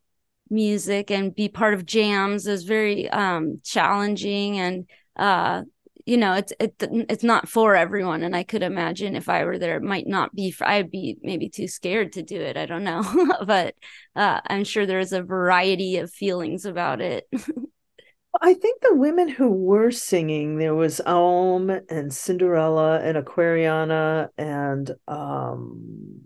[0.53, 4.87] music and be part of jams is very um challenging and
[5.17, 5.63] uh
[6.05, 6.75] you know it's it,
[7.09, 8.23] it's not for everyone.
[8.23, 11.17] And i could imagine if i were there it might not be for, i'd be
[11.21, 12.57] maybe too scared to do it.
[12.57, 13.03] I don't know.
[13.45, 13.75] But
[14.15, 17.27] uh i'm sure there's a variety of feelings about it.
[18.41, 24.89] I think the women who were singing, there was Aum and Cinderella and Aquariana, and
[25.07, 25.79] um,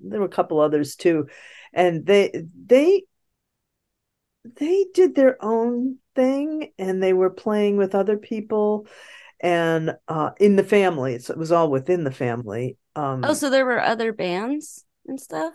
[0.03, 1.27] there were a couple others too,
[1.73, 3.03] and they they
[4.55, 8.87] they did their own thing, and they were playing with other people,
[9.39, 12.77] and uh, in the family, so it was all within the family.
[12.95, 15.53] Um, oh so there were other bands and stuff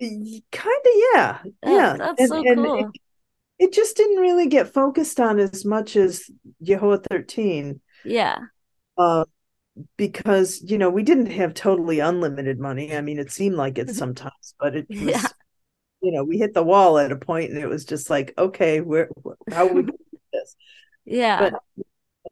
[0.00, 2.92] kind of, yeah, Oh, yeah, that's and, so and cool.
[2.94, 2.98] it,
[3.58, 7.80] it just didn't really get focused on as much as Ya Ho Wha 13.
[8.02, 8.38] yeah
[8.98, 9.24] uh,
[9.96, 12.96] because you know we didn't have totally unlimited money.
[12.96, 15.28] I mean, it seemed like it sometimes, but it was Yeah.
[16.02, 18.80] You know we hit the wall at a point, and it was just like, okay,
[18.80, 19.10] where
[19.50, 19.92] how we do
[20.32, 20.56] this?
[21.04, 21.54] yeah But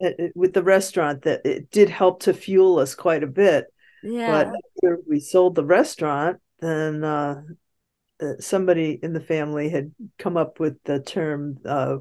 [0.01, 3.67] it, it- with the restaurant, that it did help to fuel us quite a bit.
[4.01, 4.51] yeah But
[4.83, 7.43] after we sold the restaurant, then uh,
[8.39, 11.59] somebody in the family had come up with the term.
[11.65, 11.97] Uh,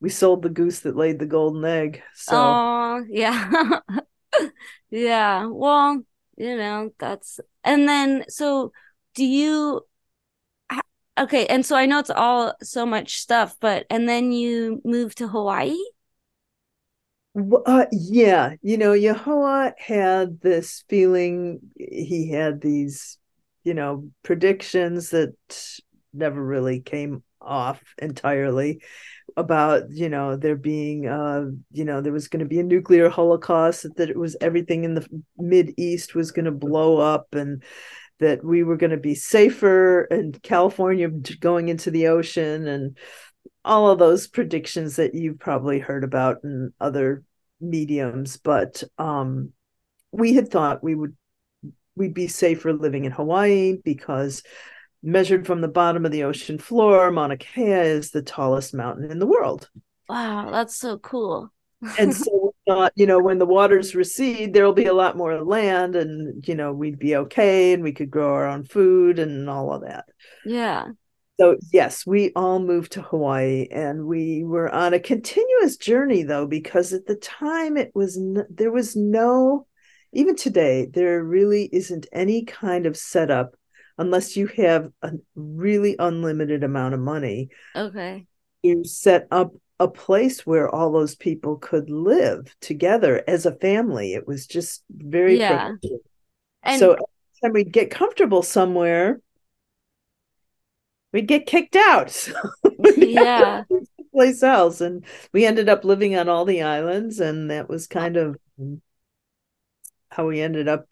[0.00, 2.02] we sold the goose that laid the golden egg.
[2.14, 2.62] So.
[2.62, 3.80] Oh, yeah.
[4.90, 5.46] yeah.
[5.46, 6.04] Well,
[6.36, 8.72] you know, that's and then so
[9.14, 9.82] do you
[11.20, 15.18] okay, and so I know it's all so much stuff, but and then you moved
[15.18, 15.76] to Hawaii?
[17.64, 23.18] Uh, yeah, you know, Ya Ho Wha had this feeling, he had these,
[23.62, 25.34] you know, predictions that
[26.12, 28.82] never really came off entirely
[29.36, 33.08] about, you know, there being, uh, you know, there was going to be a nuclear
[33.08, 35.06] holocaust, that it was everything in the
[35.38, 37.62] Mid East was going to blow up and
[38.20, 42.96] that we were going to be safer and California going into the ocean and
[43.64, 47.22] all of those predictions that you've probably heard about in other
[47.60, 49.52] mediums but um
[50.12, 51.14] we had thought we would
[51.94, 54.42] we'd be safer living in Hawaii because
[55.02, 59.18] measured from the bottom of the ocean floor Mauna Kea is the tallest mountain in
[59.18, 59.68] the world
[60.10, 61.52] Wow, that's so cool.
[61.98, 62.30] And so
[62.66, 66.46] we thought you know when the waters recede there'll be a lot more land and
[66.46, 69.82] you know we'd be okay and we could grow our own food and all of
[69.82, 70.04] that
[70.44, 70.88] Yeah.
[71.40, 76.46] So yes, we all moved to Hawaii, and we were on a continuous journey though,
[76.46, 79.66] because at the time it was n- there was no
[80.12, 83.54] even today, there really isn't any kind of setup
[83.96, 87.48] unless you have a really unlimited amount of money.
[87.74, 88.26] Okay.
[88.62, 94.12] You set up a place where all those people could live together as a family.
[94.12, 95.72] It was just very yeah.
[96.62, 97.04] And so every
[97.42, 99.22] time we'd get comfortable somewhere,
[101.14, 102.30] we'd get kicked out.
[102.96, 103.64] yeah.
[104.12, 104.82] Place else.
[104.82, 108.36] And we ended up living on all the islands, and that was kind of
[110.10, 110.86] how we ended up.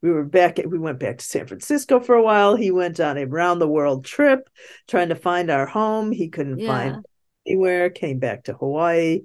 [0.00, 2.54] We were back, at, we went back to San Francisco for a while.
[2.56, 4.48] He went on a round the world trip
[4.86, 6.12] trying to find our home.
[6.12, 6.68] He couldn't yeah.
[6.68, 7.04] find
[7.48, 9.22] anywhere, came back to Hawaii.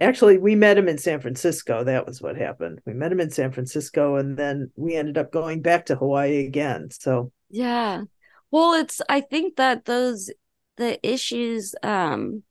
[0.00, 1.84] Actually, we met him in San Francisco.
[1.84, 2.80] That was what happened.
[2.86, 6.46] We met him in San Francisco, and then we ended up going back to Hawaii
[6.46, 6.90] again.
[6.90, 8.02] So, yeah,
[8.50, 10.30] well, it's I think that those
[10.76, 12.42] the issues um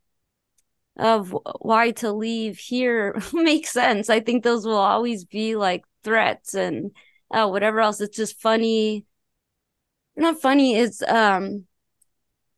[0.98, 4.10] of why to leave here make sense.
[4.10, 6.92] I think those will always be like threats and
[7.32, 8.02] uh, whatever else.
[8.02, 9.06] It's just funny.
[10.16, 10.76] Not funny.
[10.76, 11.66] It's um,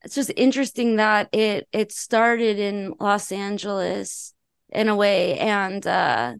[0.06, 4.34] it's just interesting that it it started in Los Angeles
[4.70, 6.34] in a way, and uh,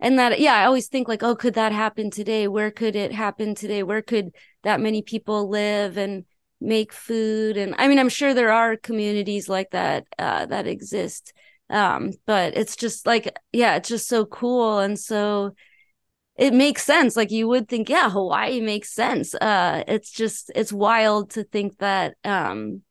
[0.00, 2.48] and that yeah, I always think like, oh, could that happen today?
[2.48, 3.82] Where could it happen today?
[3.82, 5.96] Where could that many people live?
[5.96, 6.24] And
[6.60, 11.32] make food and i mean i'm sure there are communities like that uh, that exist
[11.70, 15.54] um, but it's just like yeah it's just so cool and so
[16.36, 20.72] it makes sense like you would think yeah hawaii makes sense uh it's just it's
[20.72, 22.82] wild to think that um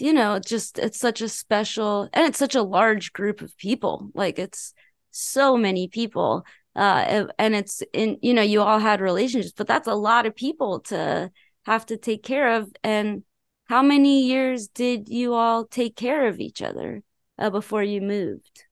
[0.00, 4.10] you know just it's such a special and it's such a large group of people
[4.14, 4.72] like it's
[5.10, 6.44] so many people
[6.76, 10.34] uh and it's in you know you all had relationships but that's a lot of
[10.34, 11.30] people to
[11.68, 12.72] have to take care of.
[12.82, 13.22] And
[13.66, 17.02] how many years did you all take care of each other
[17.38, 18.64] uh, before you moved?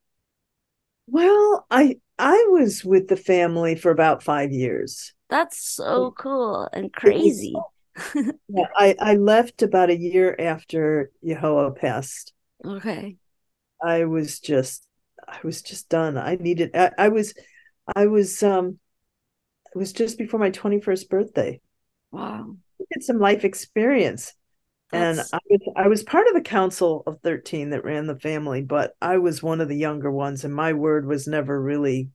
[1.07, 5.12] Well, I I was with the family for about five years.
[5.29, 7.55] That's so cool and crazy.
[8.49, 12.33] yeah, I, I left about a year after Ya Ho Wha passed.
[12.65, 13.17] Okay.
[13.83, 14.87] I was just
[15.27, 16.17] I was just done.
[16.17, 17.35] I needed I, I was
[17.95, 18.79] I was um
[19.75, 21.61] it was just before my 21st birthday.
[22.11, 24.35] Wow I had some life experience.
[24.91, 25.33] That's...
[25.33, 28.63] And I was, I was part of the council of 13 that ran the family,
[28.63, 32.11] but I was one of the younger ones, and my word was never really,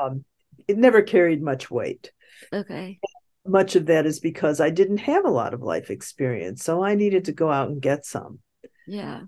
[0.00, 0.24] um,
[0.66, 2.10] it never carried much weight.
[2.52, 2.98] Okay.
[3.46, 6.64] Much of that is because I didn't have a lot of life experience.
[6.64, 8.38] So I needed to go out and get some.
[8.86, 9.22] Yeah.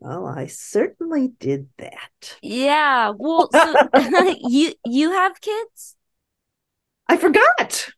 [0.00, 2.36] well, I certainly did that.
[2.42, 3.12] Yeah.
[3.16, 3.74] Well, so
[4.40, 5.96] you you have kids?
[7.08, 7.90] I forgot.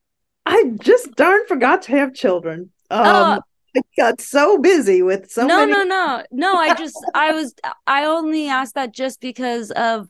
[0.47, 2.71] I just darn forgot to have children.
[2.91, 3.41] Um, oh.
[3.77, 5.73] I got so busy with so no, many.
[5.73, 6.55] No, no, no.
[6.55, 7.55] I just, I was,
[7.87, 10.09] I only asked that just because of,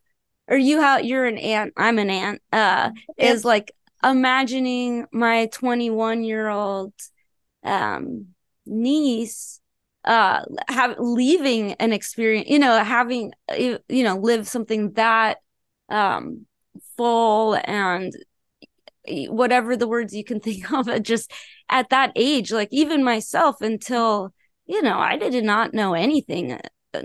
[0.48, 1.72] or you have, you're an aunt.
[1.76, 2.42] I'm an aunt.
[2.52, 3.72] Uh, is like
[4.04, 6.92] imagining my 21 year old,
[7.64, 8.28] um,
[8.66, 9.60] niece,
[10.04, 12.48] uh, have leaving an experience.
[12.48, 15.38] You know, having, you know, live something that,
[15.88, 16.46] um,
[16.96, 18.12] full and
[19.28, 21.32] whatever the words you can think of just
[21.68, 24.32] at that age like even myself until
[24.66, 26.58] you know i did not know anything
[26.94, 27.02] uh,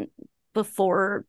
[0.54, 1.26] before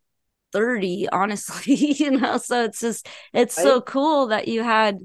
[0.52, 4.98] 30 honestly you know so it's just it's so cool that you had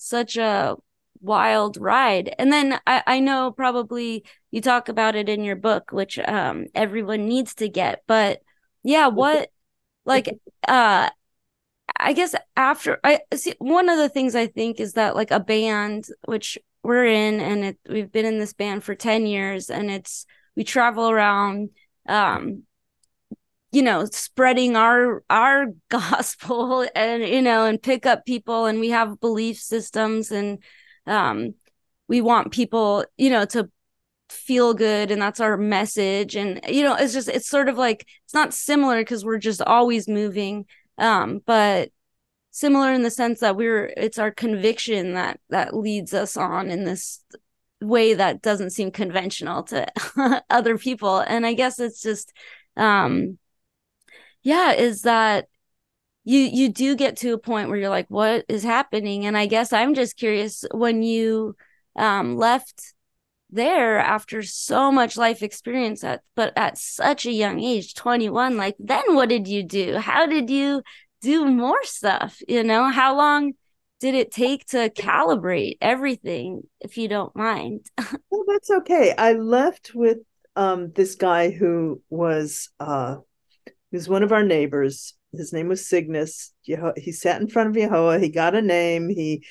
[0.00, 0.76] such a
[1.20, 2.34] wild ride.
[2.38, 6.66] And then i i know probably you talk about it in your book which um
[6.74, 8.40] everyone needs to get but
[8.82, 9.50] yeah what
[10.06, 10.28] like
[10.66, 11.10] uh
[11.98, 15.40] I guess after I see one of the things I think is that like a
[15.40, 19.90] band, which we're in, and it, we've been in this band for 10 years, and
[19.90, 20.24] it's
[20.56, 21.70] we travel around,
[22.08, 22.62] um,
[23.72, 28.90] you know, spreading our our gospel and you know, and pick up people, and we
[28.90, 30.62] have belief systems, and
[31.06, 31.54] um,
[32.08, 33.70] we want people, you know, to
[34.30, 36.36] feel good and that's our message.
[36.36, 39.62] And you know it's just it's sort of like it's not similar because we're just
[39.62, 40.66] always moving
[40.98, 41.90] um, but
[42.52, 46.84] similar in the sense that we're it's our conviction that that leads us on in
[46.84, 47.24] this
[47.80, 49.86] way that doesn't seem conventional to
[50.50, 51.18] other people.
[51.18, 52.32] And i guess it's just
[52.76, 53.38] um
[54.42, 55.46] yeah is that
[56.24, 59.26] you you do get to a point where you're like what is happening?
[59.26, 61.56] And i guess i'm just curious when you
[61.96, 62.94] um left
[63.52, 68.76] there after so much life experience at but at such a young age 21 like
[68.78, 69.96] then what did you do?
[69.96, 70.82] How did you
[71.20, 72.90] do more stuff you know?
[72.90, 73.52] How long
[73.98, 77.86] did it take to calibrate everything if you don't mind?
[78.30, 79.14] Well that's okay.
[79.16, 80.18] I left with
[80.56, 83.16] um this guy who was uh
[83.90, 86.52] he was one of our neighbors his name was Cygnus.
[86.62, 88.18] He sat in front of Ya Ho Wha.
[88.18, 89.08] He got a name.
[89.08, 89.44] He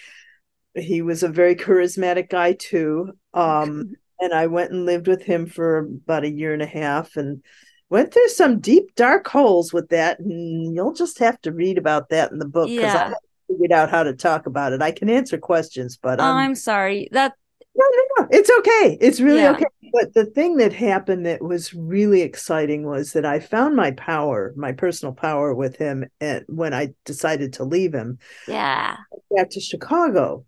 [0.75, 3.13] he was a very charismatic guy too.
[3.33, 7.15] Um, and I went and lived with him for about a year and a half
[7.15, 7.41] and
[7.89, 10.19] went through some deep dark holes with that.
[10.19, 13.13] And you'll just have to read about that in the book because Yeah.
[13.13, 13.13] I
[13.47, 14.81] figured out how to talk about it.
[14.81, 17.07] I can answer questions, but Oh, um, I'm sorry.
[17.13, 17.33] That
[17.75, 18.27] no, no, no.
[18.31, 18.97] It's okay.
[18.99, 19.51] It's really Yeah.
[19.51, 19.65] okay.
[19.91, 24.53] But the thing that happened that was really exciting was that I found my power,
[24.55, 28.97] my personal power with him and when I decided to leave him yeah.
[29.35, 30.45] back to Chicago.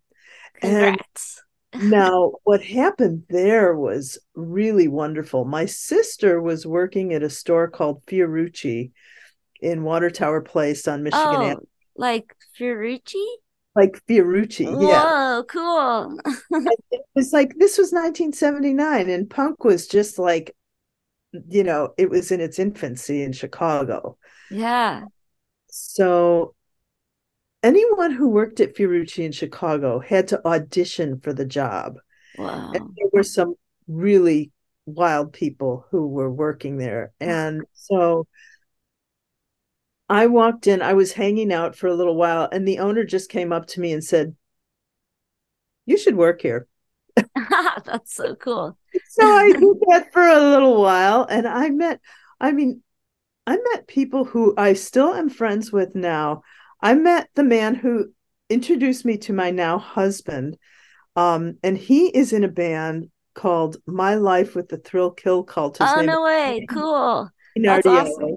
[0.62, 1.44] And Congrats.
[1.80, 5.46] now what happened there was really wonderful.
[5.46, 8.92] My sister was working at a store called Fiorucci
[9.62, 11.66] in Water Tower Place on Michigan Oh, Avenue.
[11.96, 13.26] like Fiorucci?
[13.76, 15.42] Like Fiorucci, yeah.
[15.48, 16.20] Cool.
[16.92, 20.56] It was like this was 1979 and punk was just like
[21.50, 24.18] you know, it was in its infancy in Chicago.
[24.50, 25.06] Yeah.
[25.70, 26.56] So
[27.64, 31.98] anyone who worked at Fiorucci in Chicago had to audition for the job.
[32.38, 32.72] Wow.
[32.74, 33.56] And there were some
[33.88, 34.52] really
[34.86, 37.14] wild people who were working there.
[37.20, 38.28] And so
[40.12, 43.30] I walked in, I was hanging out for a little while, and the owner just
[43.30, 44.36] came up to me and said,
[45.86, 46.68] You should work here.
[47.86, 48.78] That's so cool.
[49.08, 52.02] So I did that for a little while, and I met,
[52.42, 52.84] I mean,
[53.48, 56.42] I met people who I still am friends with now.
[56.82, 58.12] I met the man who
[58.50, 60.58] introduced me to my now husband,
[61.16, 65.78] um, and he is in a band called My Life with the Thrill Kill Cult.
[65.78, 66.66] His Oh, no way.
[66.70, 67.30] Cool.
[67.56, 68.36] That's awesome.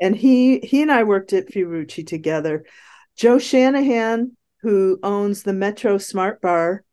[0.00, 2.64] And he he and I worked at Fiorucci together.
[3.16, 6.84] Joe Shanahan, who owns the Metro Smart Bar,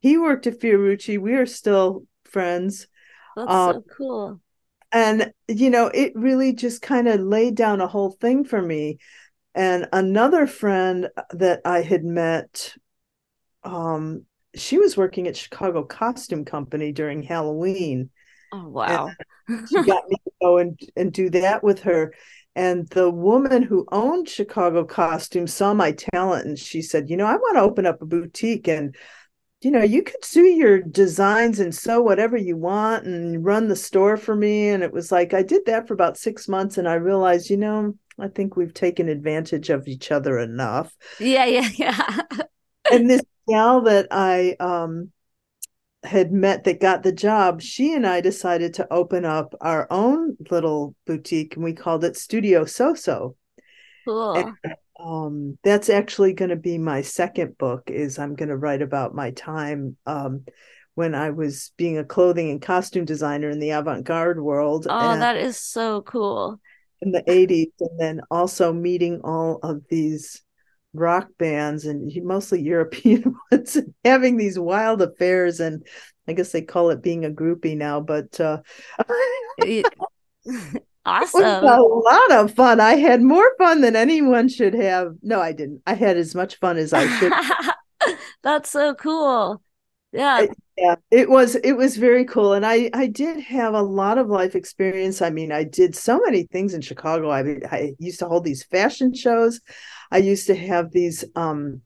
[0.00, 1.18] he worked at Fiorucci.
[1.18, 2.86] We are still friends.
[3.36, 4.40] That's Um, so cool.
[4.90, 8.98] and you know it really just kind of laid down a whole thing for me
[9.54, 12.74] and another friend that i had met
[13.64, 14.24] um
[14.54, 18.10] she was working at chicago costume company during halloween
[18.52, 19.16] Oh, wow.
[19.64, 22.14] she got me to go and, and do that with her
[22.54, 27.26] and the woman who owned chicago costume saw my talent and she said you know
[27.26, 28.96] i want to open up a boutique and
[29.62, 33.76] you know, you could do your designs and sew whatever you want and run the
[33.76, 34.70] store for me.
[34.70, 37.56] And it was like I did that for about six months and I realized, you
[37.56, 40.94] know, I think we've taken advantage of each other enough.
[41.18, 42.18] Yeah, yeah, yeah.
[42.90, 45.12] And this gal that I um
[46.04, 50.36] had met that got the job, she and I decided to open up our own
[50.50, 53.36] little boutique and we called it Studio So-So.
[54.04, 54.52] Cool.
[54.98, 59.14] um that's actually going to be my second book is i'm going to write about
[59.14, 60.44] my time um
[60.94, 65.22] when i was being a clothing and costume designer in the avant-garde world Oh, and
[65.22, 66.60] that is so cool.
[67.00, 70.42] in the 80s and then also meeting all of these
[70.94, 75.86] rock bands and mostly european ones having these wild affairs and
[76.28, 78.58] i guess they call it being a groupie now but uh
[79.58, 79.86] It-
[81.04, 81.64] It was awesome.
[81.64, 82.78] a lot of fun.
[82.80, 85.14] I had more fun than anyone should have.
[85.20, 85.82] No, I didn't.
[85.84, 87.32] I had as much fun as I should.
[88.42, 89.62] That's so cool.
[90.12, 90.34] Yeah.
[90.42, 94.16] I- yeah, it was it was very cool, and I I did have a lot
[94.16, 95.20] of life experience.
[95.20, 97.30] I mean, I did so many things in Chicago.
[97.30, 99.60] I I used to hold these fashion shows.
[100.12, 101.82] I used to have these um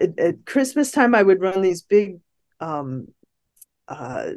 [0.00, 1.14] at, at Christmas time.
[1.14, 2.18] I would run these big
[2.60, 3.08] um
[3.88, 4.30] uh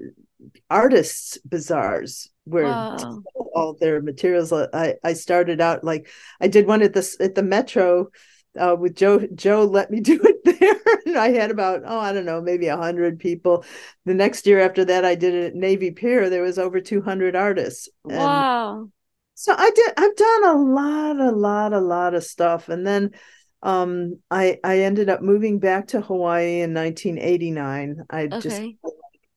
[0.69, 3.23] artists bazaars where Wow.
[3.55, 4.53] all their materials.
[4.53, 6.09] I I started out like
[6.41, 8.09] I did one at the at the Metro
[8.59, 9.27] uh, with Joe.
[9.35, 12.67] Joe let me do it there, and I had about oh I don't know maybe
[12.67, 13.65] a hundred people.
[14.05, 16.29] The next year after that, I did it at Navy Pier.
[16.29, 18.91] There was over two hundred artists, and Wow.
[19.41, 19.93] So I did.
[19.97, 23.09] I've done a lot, a lot, a lot of stuff, and then
[23.63, 28.05] um I I ended up moving back to Hawaii in 1989.
[28.07, 28.61] I just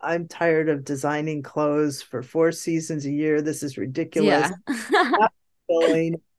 [0.02, 3.40] I'm tired of designing clothes for four seasons a year.
[3.40, 4.52] This is ridiculous.
[4.68, 5.28] Yeah.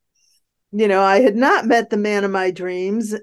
[0.77, 3.15] You know, I had not met the man of my dreams,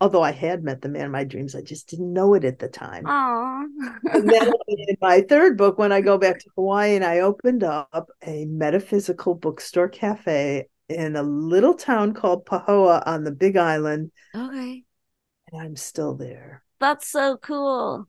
[0.00, 1.54] although I had met the man of my dreams.
[1.54, 3.04] I just didn't know it at the time.
[3.06, 7.62] And then in my third book, when I go back to Hawaii, and I opened
[7.62, 14.10] up a metaphysical bookstore cafe in a little town called Pahoa on the Big Island,
[14.34, 14.84] Okay.
[15.52, 16.62] and I'm still there.
[16.80, 18.08] That's so cool.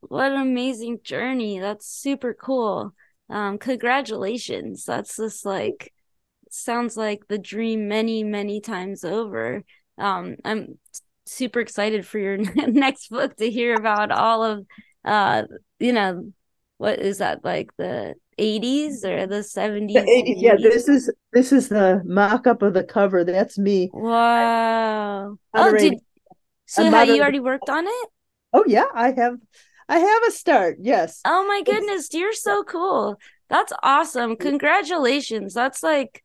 [0.00, 1.60] What an amazing journey.
[1.60, 2.94] That's super cool.
[3.28, 4.84] Um, congratulations.
[4.84, 5.92] That's just like
[6.50, 9.64] sounds like the dream many, many times over.
[9.98, 10.78] Um, I'm
[11.26, 12.36] super excited for your
[12.68, 14.66] next book to hear about all of
[15.04, 15.44] uh,
[15.78, 16.32] you know,
[16.78, 20.02] what is that like the 80s or the 70s?
[20.02, 23.24] The 80s, yeah, this is this is the mock-up of the cover.
[23.24, 23.90] That's me.
[23.92, 25.38] Wow.
[25.54, 25.94] Oh, did
[26.66, 28.08] so have you already worked on it?
[28.52, 29.38] Oh yeah, I have
[29.88, 30.78] I have a start.
[30.80, 31.20] Yes.
[31.24, 33.16] Oh my goodness, you're so cool.
[33.48, 34.36] That's awesome.
[34.36, 35.54] Congratulations.
[35.54, 36.22] That's like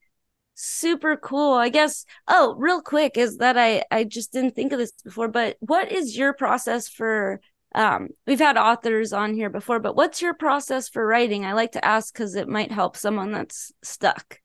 [0.61, 1.53] super cool.
[1.53, 5.27] I guess oh, real quick is that I I just didn't think of this before,
[5.27, 7.41] but what is your process for
[7.73, 11.45] um we've had authors on here before, but what's your process for writing?
[11.45, 14.39] I like to ask cuz it might help someone that's stuck.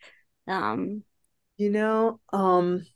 [0.49, 1.05] Um
[1.57, 2.87] you know, um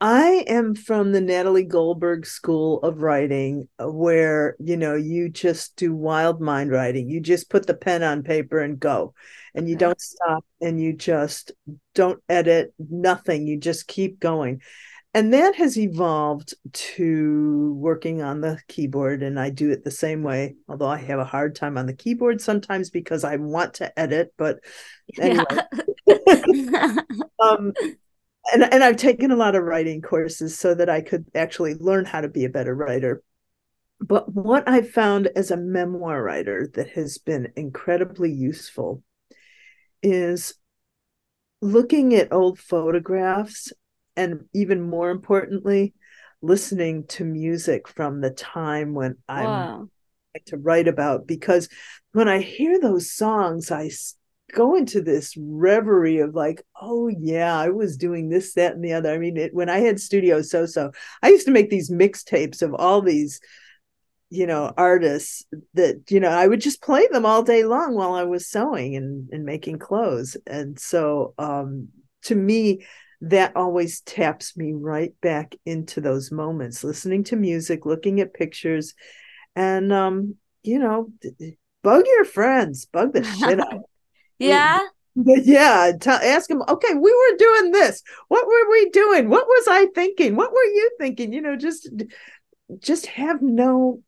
[0.00, 5.76] I am from the Natalie Goldberg School of Writing, uh, where you know you just
[5.76, 7.10] do wild mind writing.
[7.10, 9.12] You just put the pen on paper and go,
[9.54, 11.52] and you don't stop, and you just
[11.94, 13.46] don't edit nothing.
[13.46, 14.62] You just keep going,
[15.12, 20.22] and that has evolved to working on the keyboard, and I do it the same
[20.22, 20.54] way.
[20.66, 24.32] Although I have a hard time on the keyboard sometimes because I want to edit,
[24.38, 24.60] but
[25.20, 25.44] anyway.
[26.06, 26.96] Yeah.
[27.38, 27.72] um,
[28.52, 32.04] and and I've taken a lot of writing courses so that I could actually learn
[32.04, 33.22] how to be a better writer.
[34.00, 39.02] But what I've found as a memoir writer that has been incredibly useful
[40.02, 40.54] is
[41.60, 43.72] looking at old photographs
[44.16, 45.94] and even more importantly
[46.42, 49.88] listening to music from the time when I'm wow.
[50.46, 51.68] to write about because
[52.12, 53.90] when I hear those songs I
[54.52, 58.92] go into this reverie of like, oh yeah, I was doing this, that, and the
[58.92, 59.12] other.
[59.12, 60.92] I mean, it, when I had Studio So So,
[61.22, 63.40] I used to make these mixtapes of all these,
[64.30, 65.44] you know, artists
[65.74, 68.96] that you know I would just play them all day long while I was sewing
[68.96, 70.36] and and making clothes.
[70.46, 71.88] And so, um,
[72.24, 72.86] to me,
[73.22, 78.94] that always taps me right back into those moments, listening to music, looking at pictures,
[79.54, 81.12] and um, you know,
[81.82, 83.82] bug your friends, bug the shit out
[84.40, 84.80] yeah.
[85.16, 86.62] Yeah, T- ask them.
[86.68, 88.02] Okay, we were doing this.
[88.28, 89.28] What were we doing?
[89.28, 90.36] What was I thinking?
[90.36, 91.32] What were you thinking?
[91.32, 91.90] You know, just
[92.78, 94.02] just have no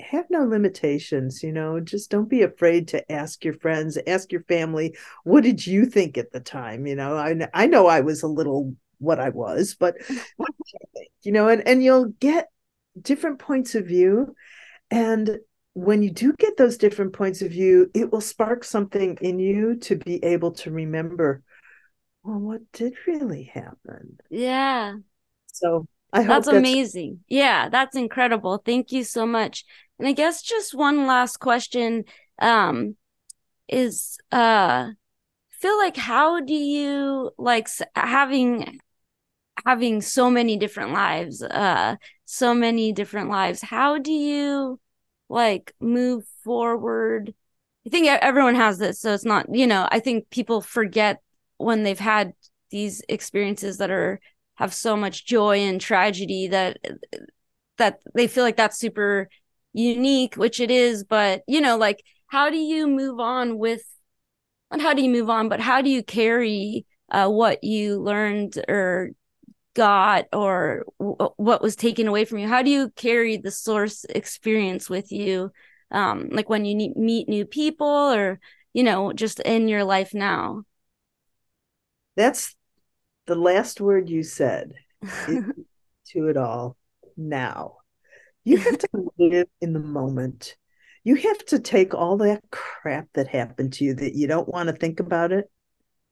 [0.00, 4.42] have no limitations you know just don't be afraid to ask your friends ask your
[4.44, 8.24] family what did you think at the time you know i, I know i was
[8.24, 9.94] a little what i was but
[10.36, 12.48] what did you think you know and, and you'll get
[13.00, 14.34] different points of view
[14.90, 15.38] and
[15.74, 19.76] when you do get those different points of view, it will spark something in you
[19.76, 21.42] to be able to remember,
[22.22, 24.18] well, what did really happen?
[24.30, 24.96] Yeah.
[25.52, 27.20] So I that's, that's amazing.
[27.28, 28.58] Yeah, that's incredible.
[28.64, 29.64] Thank you so much.
[29.98, 32.04] And I guess just one last question
[32.40, 32.96] um,
[33.68, 34.90] is uh
[35.52, 38.80] feel like how do you like having
[39.64, 44.80] having so many different lives uh so many different lives how do you
[45.30, 47.32] like move forward.
[47.86, 51.22] I think everyone has this, so it's not, you know, I think people forget
[51.56, 52.32] when they've had
[52.70, 54.20] these experiences that are
[54.56, 56.78] have so much joy and tragedy that
[57.78, 59.30] that they feel like that's super
[59.72, 63.82] unique, which it is, but you know, like how do you move on with
[64.70, 68.62] and how do you move on, but how do you carry uh, what you learned
[68.68, 69.10] or
[69.74, 72.48] got or w- what was taken away from you?
[72.48, 75.52] How do you carry the source experience with you?
[75.90, 78.40] Um like when you need, meet new people or
[78.72, 80.64] you know just in your life now?
[82.16, 82.54] That's
[83.26, 84.72] the last word you said
[85.26, 86.76] to it all
[87.16, 87.76] now.
[88.44, 90.56] You have to live in the moment.
[91.04, 94.68] You have to take all that crap that happened to you that you don't want
[94.68, 95.50] to think about it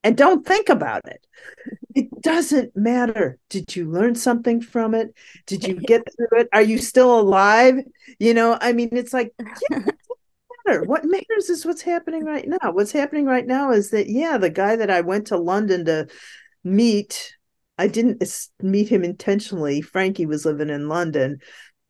[0.05, 1.27] and don't think about it.
[1.95, 3.39] It doesn't matter.
[3.51, 5.15] Did you learn something from it?
[5.47, 6.49] Did you get through it?
[6.53, 7.81] Are you still alive?
[8.19, 9.85] You know, I mean, it's like, yeah,
[10.67, 10.85] matter.
[10.85, 12.73] What matters is what's happening right now.
[12.73, 16.07] What's happening right now is that, yeah, the guy that I went to London to
[16.63, 17.35] meet,
[17.79, 18.23] I didn't
[18.61, 19.81] meet him intentionally.
[19.81, 21.39] Frankie was living in London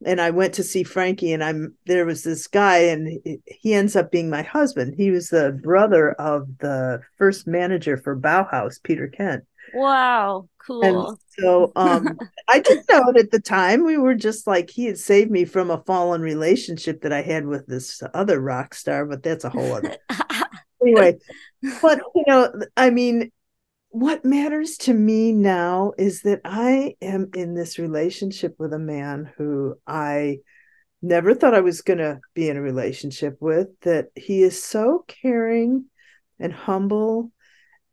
[0.05, 3.97] and I went to see Frankie, and I'm there was this guy, and he ends
[3.97, 4.95] up being my husband.
[4.97, 9.45] He was the brother of the first manager for Bauhaus, Peter Kent.
[9.75, 10.85] Wow, cool.
[10.85, 12.19] And so um,
[12.49, 13.85] I didn't know it at the time.
[13.85, 17.47] We were just like he had saved me from a fallen relationship that I had
[17.47, 19.97] with this other rock star, but that's a whole other.
[20.83, 21.19] anyway,
[21.83, 23.33] but you know, I mean,
[23.91, 29.31] what matters to me now is that I am in this relationship with a man
[29.37, 30.39] who I
[31.01, 35.05] never thought I was going to be in a relationship with, that he is so
[35.07, 35.87] caring
[36.39, 37.33] and humble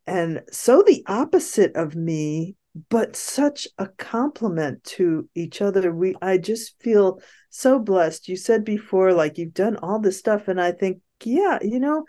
[0.07, 2.55] and so the opposite of me
[2.89, 5.93] but such a compliment to each other.
[5.93, 8.27] We I just feel so blessed.
[8.27, 12.05] You said before, like you've done all this stuff, and I think, yeah, you know,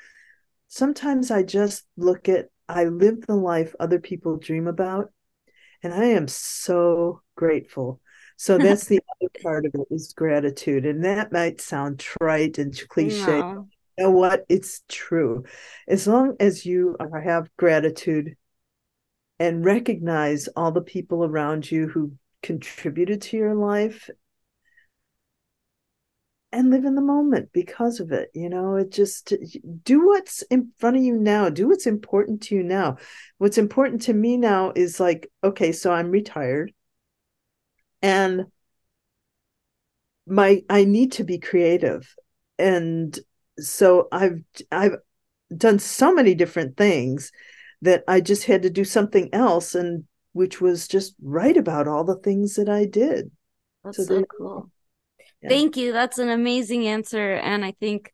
[0.67, 5.13] sometimes I just look at I live the life other people dream about,
[5.83, 8.01] and I am so grateful.
[8.37, 10.87] So that's the other part of it is gratitude.
[10.87, 13.41] And that might sound trite and cliche.
[13.41, 13.69] No.
[13.99, 14.45] You know what?
[14.49, 15.45] It's true.
[15.89, 18.37] As long as you uh, have gratitude
[19.39, 22.13] and recognize all the people around you who
[22.43, 24.11] contributed to your life
[26.53, 28.77] and live in the moment because of it you know?
[28.77, 29.35] It just
[29.83, 32.97] do what's in front of you now do what's important to you now.
[33.39, 36.73] What's important to me now is like okay so i'm retired.
[38.03, 38.47] And
[40.27, 42.15] my i need to be creative.
[42.59, 43.19] And
[43.59, 44.41] so i've
[44.71, 44.97] i've
[45.57, 47.31] done so many different things
[47.83, 52.05] that i just had to do something else and which was just write about all
[52.05, 53.31] the things that i did.
[53.85, 54.71] That's so, so cool
[55.43, 55.49] yeah.
[55.49, 55.93] thank you.
[55.93, 58.13] That's an amazing answer and i think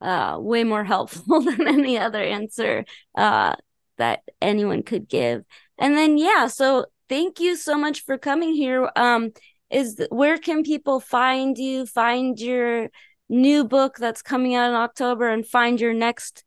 [0.00, 2.84] uh, way more helpful than any other answer
[3.16, 3.54] uh,
[3.98, 5.44] that anyone could give.
[5.78, 8.90] And then yeah so thank you so much for coming here.
[8.96, 9.32] Um
[9.72, 12.90] is where can people find you find your
[13.28, 16.44] new book that's coming out in october and find your next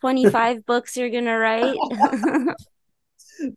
[0.00, 1.76] 25 books you're gonna write?